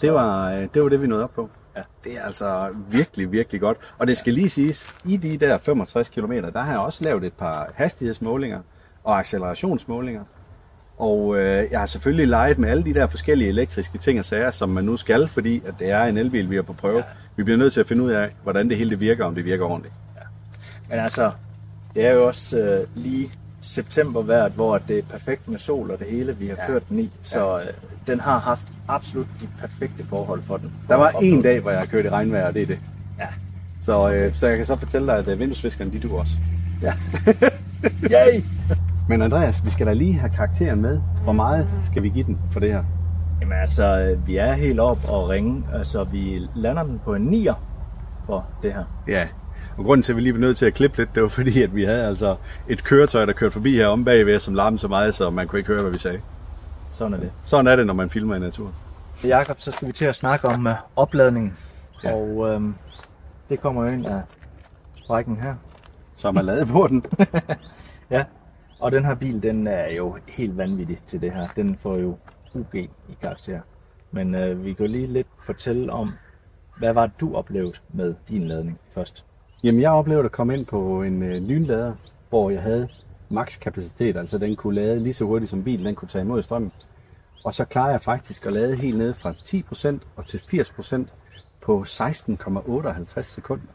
[0.00, 1.48] Det var, øh, det var det, vi nåede op på.
[1.76, 1.82] Ja.
[2.04, 3.78] Det er altså virkelig, virkelig godt.
[3.98, 7.24] Og det skal lige siges, i de der 65 km, der har jeg også lavet
[7.24, 8.60] et par hastighedsmålinger
[9.04, 10.24] og accelerationsmålinger.
[11.00, 14.50] Og øh, jeg har selvfølgelig leget med alle de der forskellige elektriske ting og sager,
[14.50, 16.96] som man nu skal, fordi at det er en elbil, vi er på prøve.
[16.96, 17.02] Ja.
[17.36, 19.44] Vi bliver nødt til at finde ud af, hvordan det hele det virker, om det
[19.44, 19.94] virker ordentligt.
[20.16, 20.22] Ja.
[20.90, 21.30] Men altså,
[21.94, 23.30] det er jo også øh, lige
[23.60, 26.66] september hvert, hvor det er perfekt med sol og det hele, vi har ja.
[26.66, 27.10] kørt den i.
[27.22, 27.66] Så øh,
[28.06, 30.72] den har haft absolut de perfekte forhold for den.
[30.88, 32.78] Der var en dag, hvor jeg har kørt i regnvejr, og det er det.
[33.18, 33.26] Ja.
[33.82, 36.32] Så, øh, så jeg kan så fortælle dig, at øh, vinduesviskerne, de du også.
[36.82, 36.92] Ja.
[38.16, 38.42] Yay!
[39.10, 41.00] Men Andreas, vi skal da lige have karakteren med.
[41.24, 42.84] Hvor meget skal vi give den for det her?
[43.40, 45.64] Jamen altså, øh, vi er helt op og ringe.
[45.74, 47.54] Altså, vi lander den på en 9'er
[48.26, 48.84] for det her.
[49.08, 49.28] Ja,
[49.78, 51.62] og grunden til, at vi lige blev nødt til at klippe lidt, det var fordi,
[51.62, 52.36] at vi havde altså
[52.68, 55.58] et køretøj, der kørte forbi her om bagved, som larmede så meget, så man kunne
[55.58, 56.20] ikke høre, hvad vi sagde.
[56.90, 57.32] Sådan er det.
[57.42, 58.74] Sådan er det, når man filmer i naturen.
[59.24, 61.56] Jakob, så skal vi til at snakke om uh, opladningen.
[62.04, 62.14] Ja.
[62.14, 62.74] Og øhm,
[63.48, 64.22] det kommer jo ind af
[64.94, 65.54] sprækken her.
[66.16, 67.04] Som er lavet på den.
[68.10, 68.24] ja,
[68.80, 71.48] og den her bil, den er jo helt vanvittig til det her.
[71.56, 72.16] Den får jo
[72.54, 72.88] UG i
[73.22, 73.60] karakter.
[74.10, 76.12] Men øh, vi kan lige lidt fortælle om,
[76.78, 79.24] hvad var det, du oplevede med din ladning først?
[79.64, 81.94] Jamen, jeg oplevede at komme ind på en øh, lynlader,
[82.28, 82.88] hvor jeg havde
[83.28, 86.42] maks kapacitet, altså den kunne lade lige så hurtigt som bilen, den kunne tage imod
[86.42, 86.72] strømmen.
[87.44, 91.06] Og så klarer jeg faktisk at lade helt ned fra 10% og til 80%
[91.60, 93.66] på 16,58 sekunder.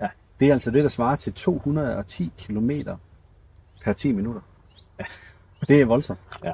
[0.00, 0.08] Ja.
[0.40, 2.70] Det er altså det, der svarer til 210 km
[3.84, 4.40] per 10 minutter.
[5.68, 6.18] Det er voldsomt.
[6.44, 6.52] Ja.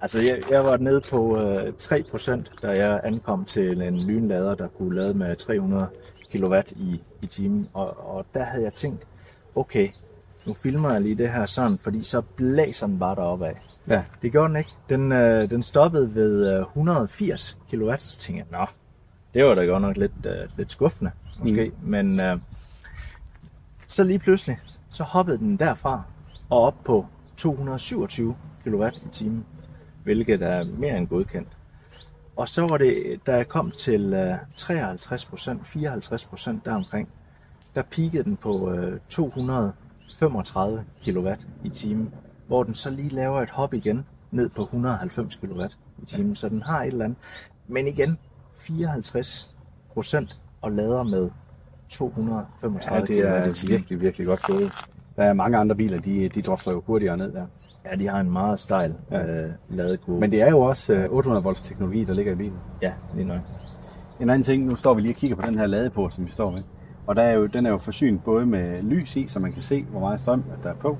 [0.00, 4.68] Altså, jeg, jeg var nede på øh, 3%, da jeg ankom til en lynlader, der
[4.68, 5.88] kunne lade med 300
[6.32, 7.68] kW i, i timen.
[7.72, 9.06] Og, og der havde jeg tænkt,
[9.54, 9.88] okay,
[10.46, 13.56] nu filmer jeg lige det her sådan, fordi så blæser den bare deroppe af.
[13.88, 14.02] Ja.
[14.22, 14.70] Det gjorde den ikke.
[14.88, 18.66] Den, øh, den stoppede ved øh, 180 kW, så tænkte jeg, nå,
[19.34, 21.72] det var da godt nok lidt, uh, lidt skuffende, måske.
[21.82, 21.90] Mm.
[21.90, 22.40] Men uh,
[23.88, 24.58] så lige pludselig,
[24.90, 26.02] så hoppede den derfra
[26.50, 27.06] og op på
[27.36, 29.44] 227 kW i timen,
[30.04, 31.48] hvilket er mere end godkendt.
[32.36, 34.76] Og så var det, da jeg kom til uh, 53%
[36.54, 37.08] 54% deromkring,
[37.74, 41.28] der peakede den på uh, 235 kW
[41.64, 42.14] i timen,
[42.46, 45.62] hvor den så lige laver et hop igen ned på 190 kW
[46.02, 47.18] i timen, så den har et eller andet.
[47.68, 48.18] Men igen,
[48.56, 49.54] 54
[49.92, 51.30] procent og lader med
[51.88, 54.72] 235 Ja, det er virkelig, virkelig godt gået.
[55.16, 57.46] Der er mange andre biler, de, de drosler jo hurtigere ned der.
[57.84, 59.26] Ja, de har en meget stejl ja.
[59.26, 60.20] øh, ladekurve.
[60.20, 62.58] Men det er jo også øh, 800 volts teknologi, der ligger i bilen.
[62.82, 63.40] Ja, lige nok.
[64.20, 66.30] En anden ting, nu står vi lige og kigger på den her ladeport, som vi
[66.30, 66.62] står med.
[67.06, 69.62] Og der er jo, den er jo forsynet både med lys i, så man kan
[69.62, 70.98] se, hvor meget strøm der er på.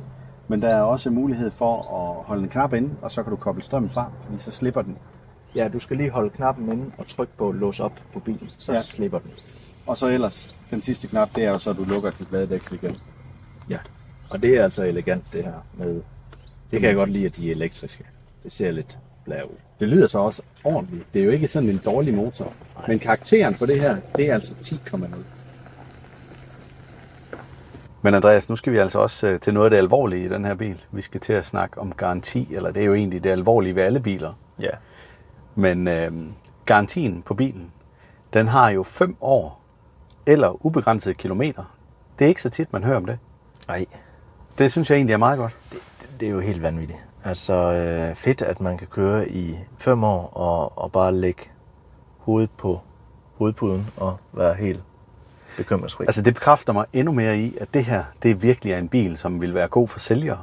[0.49, 3.37] Men der er også mulighed for at holde en knap inde, og så kan du
[3.37, 4.99] koble strømmen fra, fordi så slipper den.
[5.55, 8.73] Ja, du skal lige holde knappen inde og trykke på lås op på bilen, så
[8.73, 8.83] ja.
[8.83, 9.31] slipper den.
[9.87, 12.75] Og så ellers, den sidste knap, det er jo så, at du lukker dit ladedæksel
[12.75, 12.97] igen.
[13.71, 13.79] Ja,
[14.31, 16.03] og det er altså elegant det her med...
[16.71, 18.05] Det kan jeg godt lide, at de er elektriske.
[18.43, 19.57] Det ser lidt blære ud.
[19.81, 21.05] Det lyder så også ordentligt.
[21.15, 22.53] Det er jo ikke sådan en dårlig motor.
[22.77, 22.85] Nej.
[22.89, 25.07] Men karakteren for det her, det er altså 10,0.
[28.03, 30.45] Men Andreas, nu skal vi altså også øh, til noget af det alvorlige i den
[30.45, 30.85] her bil.
[30.91, 33.83] Vi skal til at snakke om garanti, eller det er jo egentlig det alvorlige ved
[33.83, 34.33] alle biler.
[34.59, 34.71] Ja.
[35.55, 36.13] Men øh,
[36.67, 37.73] garantien på bilen,
[38.33, 39.61] den har jo 5 år
[40.27, 41.77] eller ubegrænsede kilometer.
[42.19, 43.19] Det er ikke så tit, man hører om det.
[43.69, 43.87] Nej.
[44.59, 45.57] Det synes jeg egentlig er meget godt.
[45.73, 46.99] Det, det, det er jo helt vanvittigt.
[47.25, 51.43] Altså øh, fedt, at man kan køre i 5 år og, og bare lægge
[52.19, 52.81] hovedet på
[53.39, 54.83] hovedpuden og være helt
[55.57, 56.05] bekymringsfri.
[56.05, 59.19] Altså det bekræfter mig endnu mere i, at det her, det virkelig er en bil,
[59.19, 60.43] som vil være god for sælgere.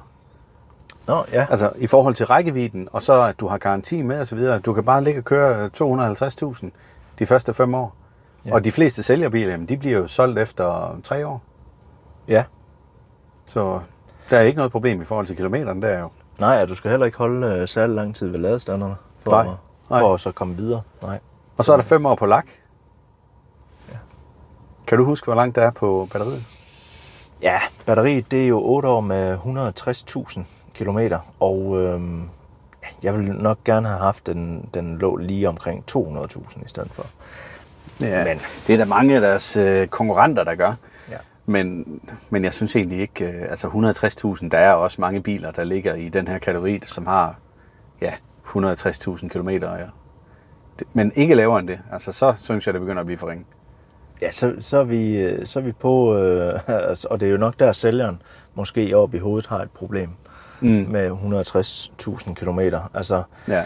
[1.08, 1.48] Nå, ja.
[1.50, 4.60] Altså i forhold til rækkevidden, og så at du har garanti med og så videre.
[4.60, 6.70] Du kan bare ligge og køre 250.000
[7.20, 7.96] de første fem år.
[8.46, 8.54] Ja.
[8.54, 11.42] Og de fleste sælgerbiler, jamen, de bliver jo solgt efter tre år.
[12.28, 12.44] Ja.
[13.46, 13.80] Så
[14.30, 16.10] der er ikke noget problem i forhold til kilometeren der jo.
[16.40, 19.46] Nej, og du skal heller ikke holde uh, særlig lang tid ved ladestanderne for, Nej.
[19.88, 20.14] for Nej.
[20.14, 20.82] at så komme videre.
[21.02, 21.20] Nej.
[21.58, 22.46] Og så er der fem år på lak.
[23.92, 23.98] Ja.
[24.88, 26.44] Kan du huske, hvor langt der er på batteriet?
[27.42, 30.40] Ja, batteriet det er jo 8 år med 160.000
[30.74, 31.00] km,
[31.40, 32.30] og øhm,
[33.04, 37.06] jeg ville nok gerne have haft den, den lå lige omkring 200.000 i stedet for.
[38.02, 40.74] Ja, Men- det er der mange af deres øh, konkurrenter, der gør.
[41.12, 41.18] Ja.
[41.46, 41.86] Men,
[42.30, 43.68] men jeg synes egentlig ikke, øh, altså
[44.42, 47.36] 160.000, der er også mange biler, der ligger i den her kategori, som har
[48.02, 48.14] ja,
[48.48, 49.50] 160.000 km.
[49.50, 49.78] Ja.
[50.94, 51.80] Men ikke lavere end det.
[51.92, 53.46] Altså så synes jeg, det begynder at blive for ringe.
[54.22, 57.32] Ja, så, så, er, vi, øh, så er vi på, øh, altså, og det er
[57.32, 58.22] jo nok der sælgeren
[58.56, 60.10] måske oppe i hovedet har et problem
[60.62, 60.70] Mm.
[60.70, 62.60] med 160.000 km.
[62.94, 63.64] Altså, Ja.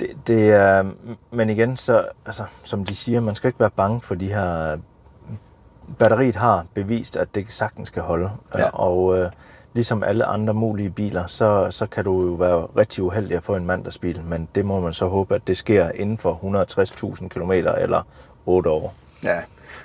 [0.00, 0.90] det, det er,
[1.30, 4.78] men igen, så, altså, som de siger, man skal ikke være bange for de her...
[5.98, 8.30] Batteriet har bevist, at det sagtens kan holde.
[8.58, 8.68] Ja.
[8.68, 9.30] Og øh,
[9.72, 13.56] ligesom alle andre mulige biler, så, så kan du jo være rigtig uheldig at få
[13.56, 16.40] en mandagsbil, men det må man så håbe, at det sker inden for
[17.22, 18.02] 160.000 km eller
[18.46, 18.94] 8 år.
[19.24, 19.40] Ja,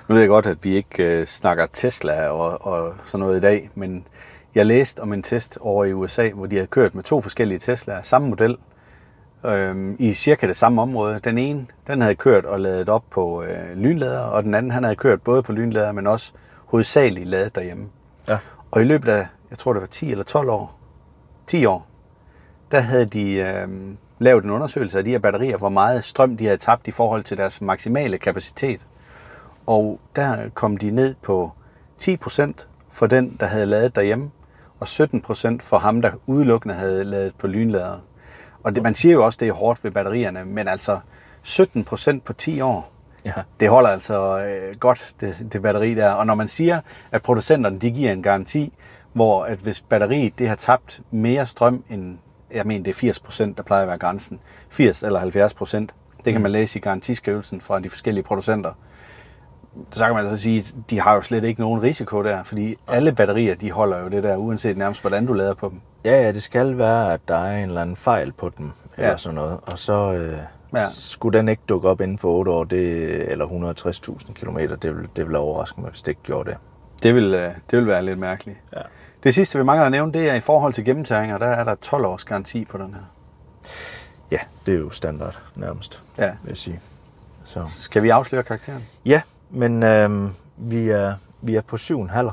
[0.07, 3.41] nu ved jeg godt, at vi ikke øh, snakker Tesla og, og sådan noget i
[3.41, 4.07] dag, men
[4.55, 7.59] jeg læste om en test over i USA, hvor de havde kørt med to forskellige
[7.59, 8.57] Teslaer, samme model,
[9.47, 11.19] øh, i cirka det samme område.
[11.23, 14.83] Den ene, den havde kørt og ladet op på øh, lynlader, og den anden, han
[14.83, 16.33] havde kørt både på lynlader, men også
[16.65, 17.87] hovedsageligt ladet derhjemme.
[18.27, 18.37] Ja.
[18.71, 20.79] Og i løbet af, jeg tror det var 10 eller 12 år,
[21.47, 21.87] 10 år,
[22.71, 23.67] der havde de øh,
[24.19, 27.23] lavet en undersøgelse af de her batterier, hvor meget strøm de havde tabt i forhold
[27.23, 28.81] til deres maksimale kapacitet.
[29.65, 31.51] Og der kom de ned på
[32.03, 34.31] 10% for den, der havde lavet derhjemme,
[34.79, 37.99] og 17% for ham, der udelukkende havde lavet på lynlader.
[38.65, 40.99] Og det, man siger jo også, det er hårdt ved batterierne, men altså
[41.47, 42.91] 17% på 10 år,
[43.25, 43.31] Ja.
[43.59, 46.09] det holder altså øh, godt, det, det batteri der.
[46.09, 46.79] Og når man siger,
[47.11, 48.73] at producenterne de giver en garanti,
[49.13, 52.17] hvor at hvis batteriet det har tabt mere strøm end,
[52.53, 54.39] jeg mener det er 80%, der plejer at være grænsen,
[54.69, 55.77] 80 eller 70%,
[56.25, 58.71] det kan man læse i garantiskrivelsen fra de forskellige producenter.
[59.91, 62.75] Så kan man så sige, at de har jo slet ikke nogen risiko der, fordi
[62.87, 65.81] alle batterier, de holder jo det der, uanset nærmest hvordan du lader på dem.
[66.05, 69.09] Ja, ja, det skal være, at der er en eller anden fejl på dem, eller
[69.09, 69.17] Ja.
[69.17, 69.59] sådan noget.
[69.63, 70.37] Og så øh,
[70.73, 70.85] Ja.
[70.89, 75.09] skulle den ikke dukke op inden for 8 år, det, eller 160.000 km, det vil,
[75.15, 76.57] det vil overraske mig, hvis det ikke gjorde det.
[77.03, 78.57] Det vil, øh, det vil være lidt mærkeligt.
[78.73, 78.81] Ja.
[79.23, 81.75] Det sidste, vi mangler at nævne, det er i forhold til gennemtagninger, der er der
[81.75, 83.01] 12 års garanti på den her.
[84.31, 86.31] Ja, det er jo standard nærmest, Ja.
[86.43, 86.79] vil jeg sige.
[87.43, 87.65] Så.
[87.67, 88.83] Skal vi afsløre karakteren?
[89.05, 92.31] Ja, men øh, vi, er, vi er på 7,5.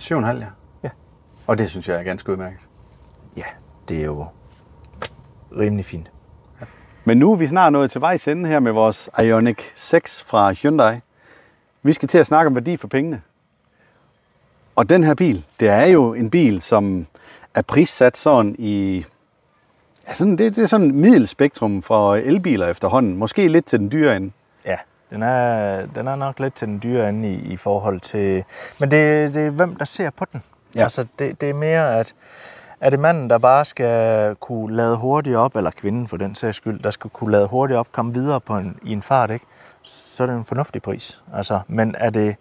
[0.00, 0.46] 7,5, ja.
[0.82, 0.88] Ja.
[1.46, 2.58] Og det synes jeg er ganske udmærket.
[3.88, 4.26] Det er jo
[5.58, 6.10] rimelig fint.
[7.04, 10.52] Men nu er vi snart nået til vejs ende her med vores Ioniq 6 fra
[10.52, 10.96] Hyundai.
[11.82, 13.22] Vi skal til at snakke om værdi for pengene.
[14.76, 17.06] Og den her bil, det er jo en bil, som
[17.54, 19.04] er prissat sådan i...
[20.08, 23.16] Ja, sådan, det, det er sådan et middelspektrum for elbiler efterhånden.
[23.16, 24.32] Måske lidt til den dyre ende.
[24.66, 24.76] Ja,
[25.10, 28.44] den er, den er nok lidt til den dyre ende i, i forhold til...
[28.78, 30.42] Men det, det er hvem, der ser på den.
[30.74, 30.82] Ja.
[30.82, 32.14] Altså, det, det er mere, at
[32.82, 36.56] er det manden, der bare skal kunne lade hurtigt op, eller kvinden for den sags
[36.56, 39.44] skyld, der skal kunne lade hurtigt op, komme videre på en, i en fart, ikke?
[39.82, 41.22] så er det en fornuftig pris.
[41.34, 42.36] Altså, men er det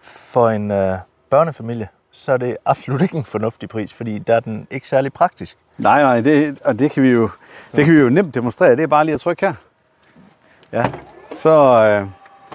[0.00, 0.98] for en øh,
[1.30, 5.12] børnefamilie, så er det absolut ikke en fornuftig pris, fordi der er den ikke særlig
[5.12, 5.56] praktisk.
[5.78, 7.30] Nej, nej, det, og det kan, vi jo,
[7.76, 8.76] det kan vi jo nemt demonstrere.
[8.76, 9.54] Det er bare lige at trykke her.
[10.72, 10.84] Ja,
[11.36, 12.06] Så, øh,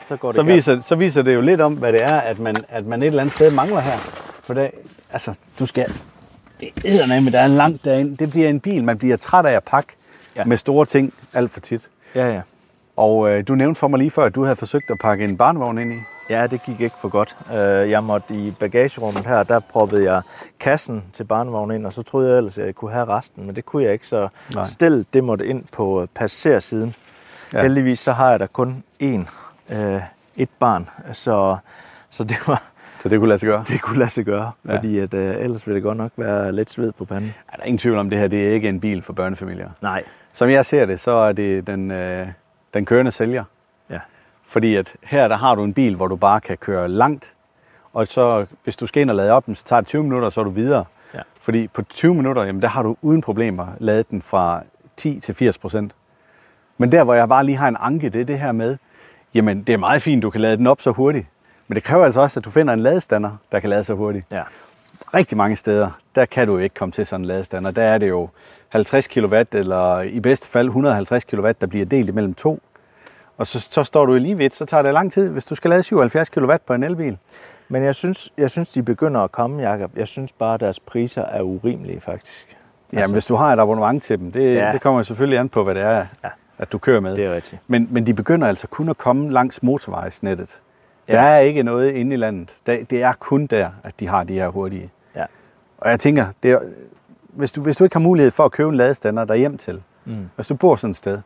[0.02, 2.40] så går det så, viser, så viser det jo lidt om, hvad det er, at
[2.40, 3.98] man, at man et eller andet sted mangler her.
[4.44, 4.72] For det,
[5.12, 5.94] altså, du skal...
[6.76, 8.18] Det er med, der er langt derinde.
[8.18, 9.94] Det bliver en bil, man bliver træt af at pakke
[10.36, 10.44] ja.
[10.46, 11.88] Med store ting alt for tit.
[12.16, 12.42] Ja, ja.
[12.98, 15.38] Og øh, du nævnte for mig lige før, at du havde forsøgt at pakke en
[15.38, 15.98] barnevogn ind i.
[16.30, 17.36] Ja, det gik ikke for godt.
[17.54, 20.22] Øh, Jeg måtte i bagagerummet her, der proppede jeg
[20.60, 23.56] kassen til barnevognen ind, og så troede jeg ellers, at jeg kunne have resten, men
[23.56, 24.66] det kunne jeg ikke, så Nej.
[24.66, 26.96] stil det måtte ind på passagersiden.
[27.54, 27.58] Ja.
[27.58, 27.64] Ja.
[27.64, 29.30] Heldigvis så har jeg der kun én,
[29.76, 30.02] øh,
[30.36, 31.58] et barn, så,
[32.10, 32.64] så det, var,
[33.04, 33.64] Så det kunne lade sig gøre.
[33.70, 34.72] det kunne lade sig gøre, Ja.
[34.72, 34.78] ja.
[34.78, 37.34] fordi at, øh, ellers ville det godt nok være lidt sved på panden.
[37.54, 39.70] Er der ingen tvivl om, det her det er ikke en bil for børnefamilier.
[39.82, 40.04] Nej.
[40.34, 42.28] Som jeg ser det, så er det den, øh,
[42.74, 43.44] den kørende sælger.
[43.90, 44.00] Ja.
[44.48, 47.36] Fordi at her der har du en bil, hvor du bare kan køre langt,
[47.94, 50.26] og så hvis du skal ind og lade op, den, så tager det 20 minutter,
[50.26, 50.86] og så er du videre.
[51.14, 51.20] Ja.
[51.42, 54.64] Fordi på 20 minutter, jamen, der har du uden problemer ladet den fra
[54.98, 55.96] 10 til 80 procent.
[56.78, 58.78] Men der, hvor jeg bare lige har en anke, det er det her med,
[59.34, 61.28] jamen det er meget fint, du kan lade den op så hurtigt.
[61.68, 64.26] Men det kræver altså også, at du finder en ladestander, der kan lade så hurtigt.
[64.32, 64.44] Ja.
[65.14, 67.72] Rigtig mange steder, der kan du ikke komme til sådan en ladestander.
[67.72, 68.30] Der er det jo
[68.70, 72.62] 50 kW, eller i bedste fald 150 kW, der bliver delt imellem to.
[73.38, 75.70] Og så, så står du lige vidt, så tager det lang tid, hvis du skal
[75.70, 77.18] lade 77 kW på en elbil.
[77.70, 79.92] Men jeg synes, jeg synes, de begynder at komme, Jacob.
[79.96, 82.48] Jeg synes bare, at deres priser er urimelige, faktisk.
[82.92, 84.66] Jamen, altså, hvis du har et abonnement til dem, det, ja.
[84.66, 84.72] Ja.
[84.72, 86.06] det kommer selvfølgelig an på, hvad det er, ja.
[86.24, 86.30] Ja.
[86.58, 87.16] at du kører med.
[87.16, 87.62] Det er rigtigt.
[87.68, 90.60] Men, men de begynder altså kun at komme langs motorvejsnettet.
[91.08, 91.14] Ja.
[91.14, 92.54] Der er ikke noget inde i landet.
[92.66, 94.92] Det er kun der, at de har de her hurtige.
[95.16, 95.26] Ja.
[95.78, 96.60] Og jeg tænker, det er,
[97.28, 100.30] hvis, du, hvis du ikke har mulighed for at købe en ladestander derhjem til, Mm.
[100.36, 101.20] hvis du bor sådan et sted,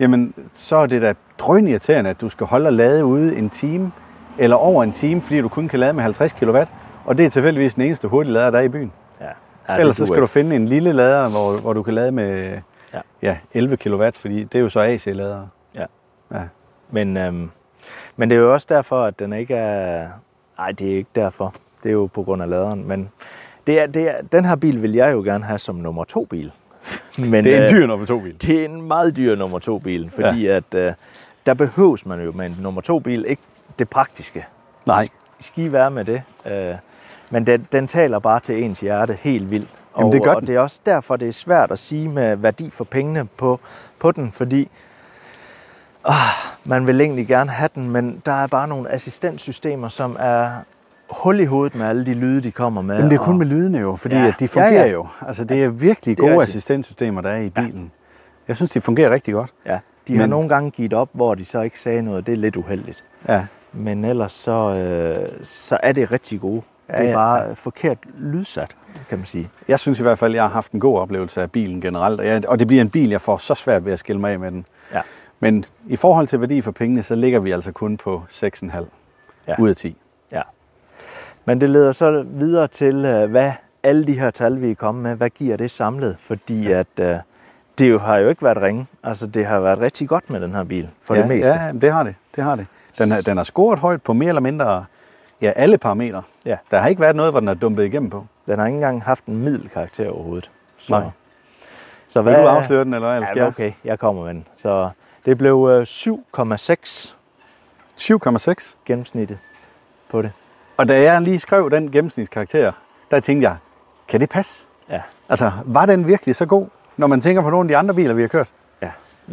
[0.00, 3.92] jamen så er det da drønirriterende, at du skal holde og lade ude en time,
[4.38, 6.56] eller over en time, fordi du kun kan lade med 50 kW,
[7.04, 8.92] og det er tilfældigvis den eneste hurtige lader, der er i byen.
[9.20, 9.26] Ja.
[9.68, 12.44] Ja, Ellers så skal du finde en lille lader, hvor, hvor du kan lade med
[12.48, 12.60] ja.
[12.94, 13.00] Ja.
[13.22, 15.46] Ja, 11 kW, fordi det er jo så AC-lader.
[15.74, 15.84] Ja.
[16.32, 16.42] Ja.
[16.90, 17.50] Men, øhm,
[18.16, 20.08] men det er jo også derfor, at den ikke er...
[20.58, 21.54] Nej, det er ikke derfor.
[21.82, 22.88] Det er jo på grund af laderen.
[22.88, 23.10] Men
[23.66, 26.24] det er, det er, den her bil vil jeg jo gerne have som nummer to
[26.24, 26.52] bil.
[27.18, 28.42] Men, Det er en øh, dyr nummer to bil.
[28.42, 30.56] Det er en meget dyr nummer to bil, fordi ja.
[30.56, 30.92] at øh,
[31.46, 33.42] der behøves man jo med en nummer to bil ikke
[33.78, 34.46] det praktiske.
[34.86, 35.08] Nej.
[35.40, 36.22] Skal I være med det?
[36.46, 36.74] Øh,
[37.30, 39.68] men den, den taler bare til ens hjerte helt vildt.
[39.96, 40.46] Jamen, og, det gør og den.
[40.46, 43.60] det er også derfor, det er svært at sige med værdi for pengene på,
[43.98, 44.68] på den, fordi
[46.06, 46.14] ah,
[46.64, 50.50] man vil egentlig gerne have den, men der er bare nogle assistenssystemer, som er
[51.10, 52.94] hul i hovedet med alle de lyde, de kommer med.
[52.96, 54.22] Jamen det er kun og- med lydene jo, fordi Ja.
[54.22, 54.28] ja.
[54.28, 54.86] at de fungerer Ja, ja, ja.
[54.88, 54.92] ja.
[54.92, 55.06] jo.
[55.26, 56.56] Altså det er virkelig Det er gode rigtigt.
[56.56, 57.82] assistenssystemer, der er i bilen.
[57.82, 57.88] Ja.
[58.48, 59.50] Jeg synes, de fungerer rigtig godt.
[59.66, 59.78] Ja,
[60.08, 62.26] de har Men- nogle gange givet op, hvor de så ikke sagde noget.
[62.26, 63.04] Det er lidt uheldigt.
[63.28, 63.44] Ja.
[63.72, 66.62] Men ellers så, øh, så er det rigtig gode.
[66.88, 68.76] Ja, det er ja, bare forkert lydsat,
[69.08, 69.48] kan man sige.
[69.68, 72.20] Jeg synes i hvert fald, at jeg har haft en god oplevelse af bilen generelt,
[72.20, 74.32] og, jeg, og det bliver en bil, jeg får så svært ved at skille mig
[74.32, 74.66] af med den.
[74.94, 75.00] Ja.
[75.40, 78.84] Men i forhold til værdi for pengene, så ligger vi altså kun på 6,5
[79.48, 79.54] Ja.
[79.58, 79.96] ud af 10.
[80.32, 80.42] Ja.
[81.44, 85.02] Men det leder så videre til, øh, hvad alle de her tal, vi er kommet
[85.02, 86.16] med, hvad giver det samlet?
[86.20, 86.78] Fordi ja.
[86.78, 87.16] at øh,
[87.78, 88.86] det jo har jo ikke været ringe.
[89.02, 91.52] Altså, det har været rigtig godt med den her bil, for ja, det meste.
[91.52, 92.14] Ja, det har det.
[92.36, 92.66] det, har det.
[92.98, 94.84] Den, har, den har scoret højt på mere eller mindre
[95.42, 96.22] ja, alle parametre.
[96.46, 96.56] Ja.
[96.70, 98.26] Der har ikke været noget, hvor den er dumpet igennem på.
[98.46, 100.50] Den har ikke engang haft en middelkarakter overhovedet.
[100.78, 101.08] Så, Nej.
[102.08, 103.28] Så Vil du afsløre den, eller hvad?
[103.36, 104.46] Ja, okay, jeg kommer med den.
[104.56, 104.90] Så
[105.26, 107.14] det blev øh, 7,6
[108.00, 108.76] 7,6.
[108.84, 109.38] gennemsnittet
[110.08, 110.32] på det.
[110.76, 112.72] Og da jeg lige skrev den gennemsnitskarakter,
[113.10, 113.56] der tænkte jeg,
[114.08, 114.66] kan det passe?
[114.90, 116.66] Ja, Altså, var den virkelig så god,
[116.96, 118.48] når man tænker på nogle af de andre biler, vi har kørt?
[118.82, 118.90] ja.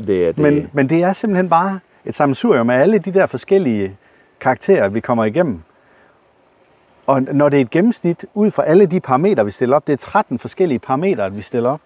[0.07, 0.37] Det er det.
[0.37, 3.97] Men, men det er simpelthen bare et sammensurium af alle de der forskellige
[4.39, 5.61] karakterer, vi kommer igennem.
[7.07, 9.93] Og når det er et gennemsnit ud fra alle de parametre, vi stiller op, det
[9.93, 11.81] er 13 forskellige parametre, vi stiller op,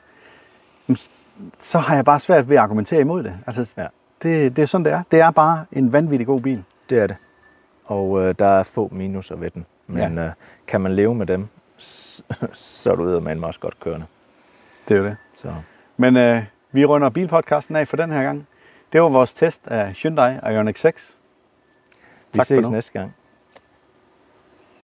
[1.60, 3.38] så har jeg bare svært ved at argumentere imod det.
[3.48, 3.88] Altså, Ja.
[4.24, 5.04] det, det er sådan, det er.
[5.12, 6.64] Det er bare en vanvittig god bil.
[6.90, 7.16] Det er det.
[7.86, 9.66] Og øh, der er få minuser ved den.
[9.88, 10.26] Men ja.
[10.26, 10.32] øh,
[10.68, 11.48] kan man leve med dem,
[12.54, 14.06] så er du med også godt kørende.
[14.90, 15.18] Det er jo det.
[15.38, 15.54] Så.
[15.98, 18.48] Men øh, Vi runder bilpodcasten af for den her gang.
[18.94, 21.18] Det var vores test af Hyundai Ioniq 6.
[22.34, 22.72] Vi Tak for ses nu.
[22.72, 23.16] næste gang.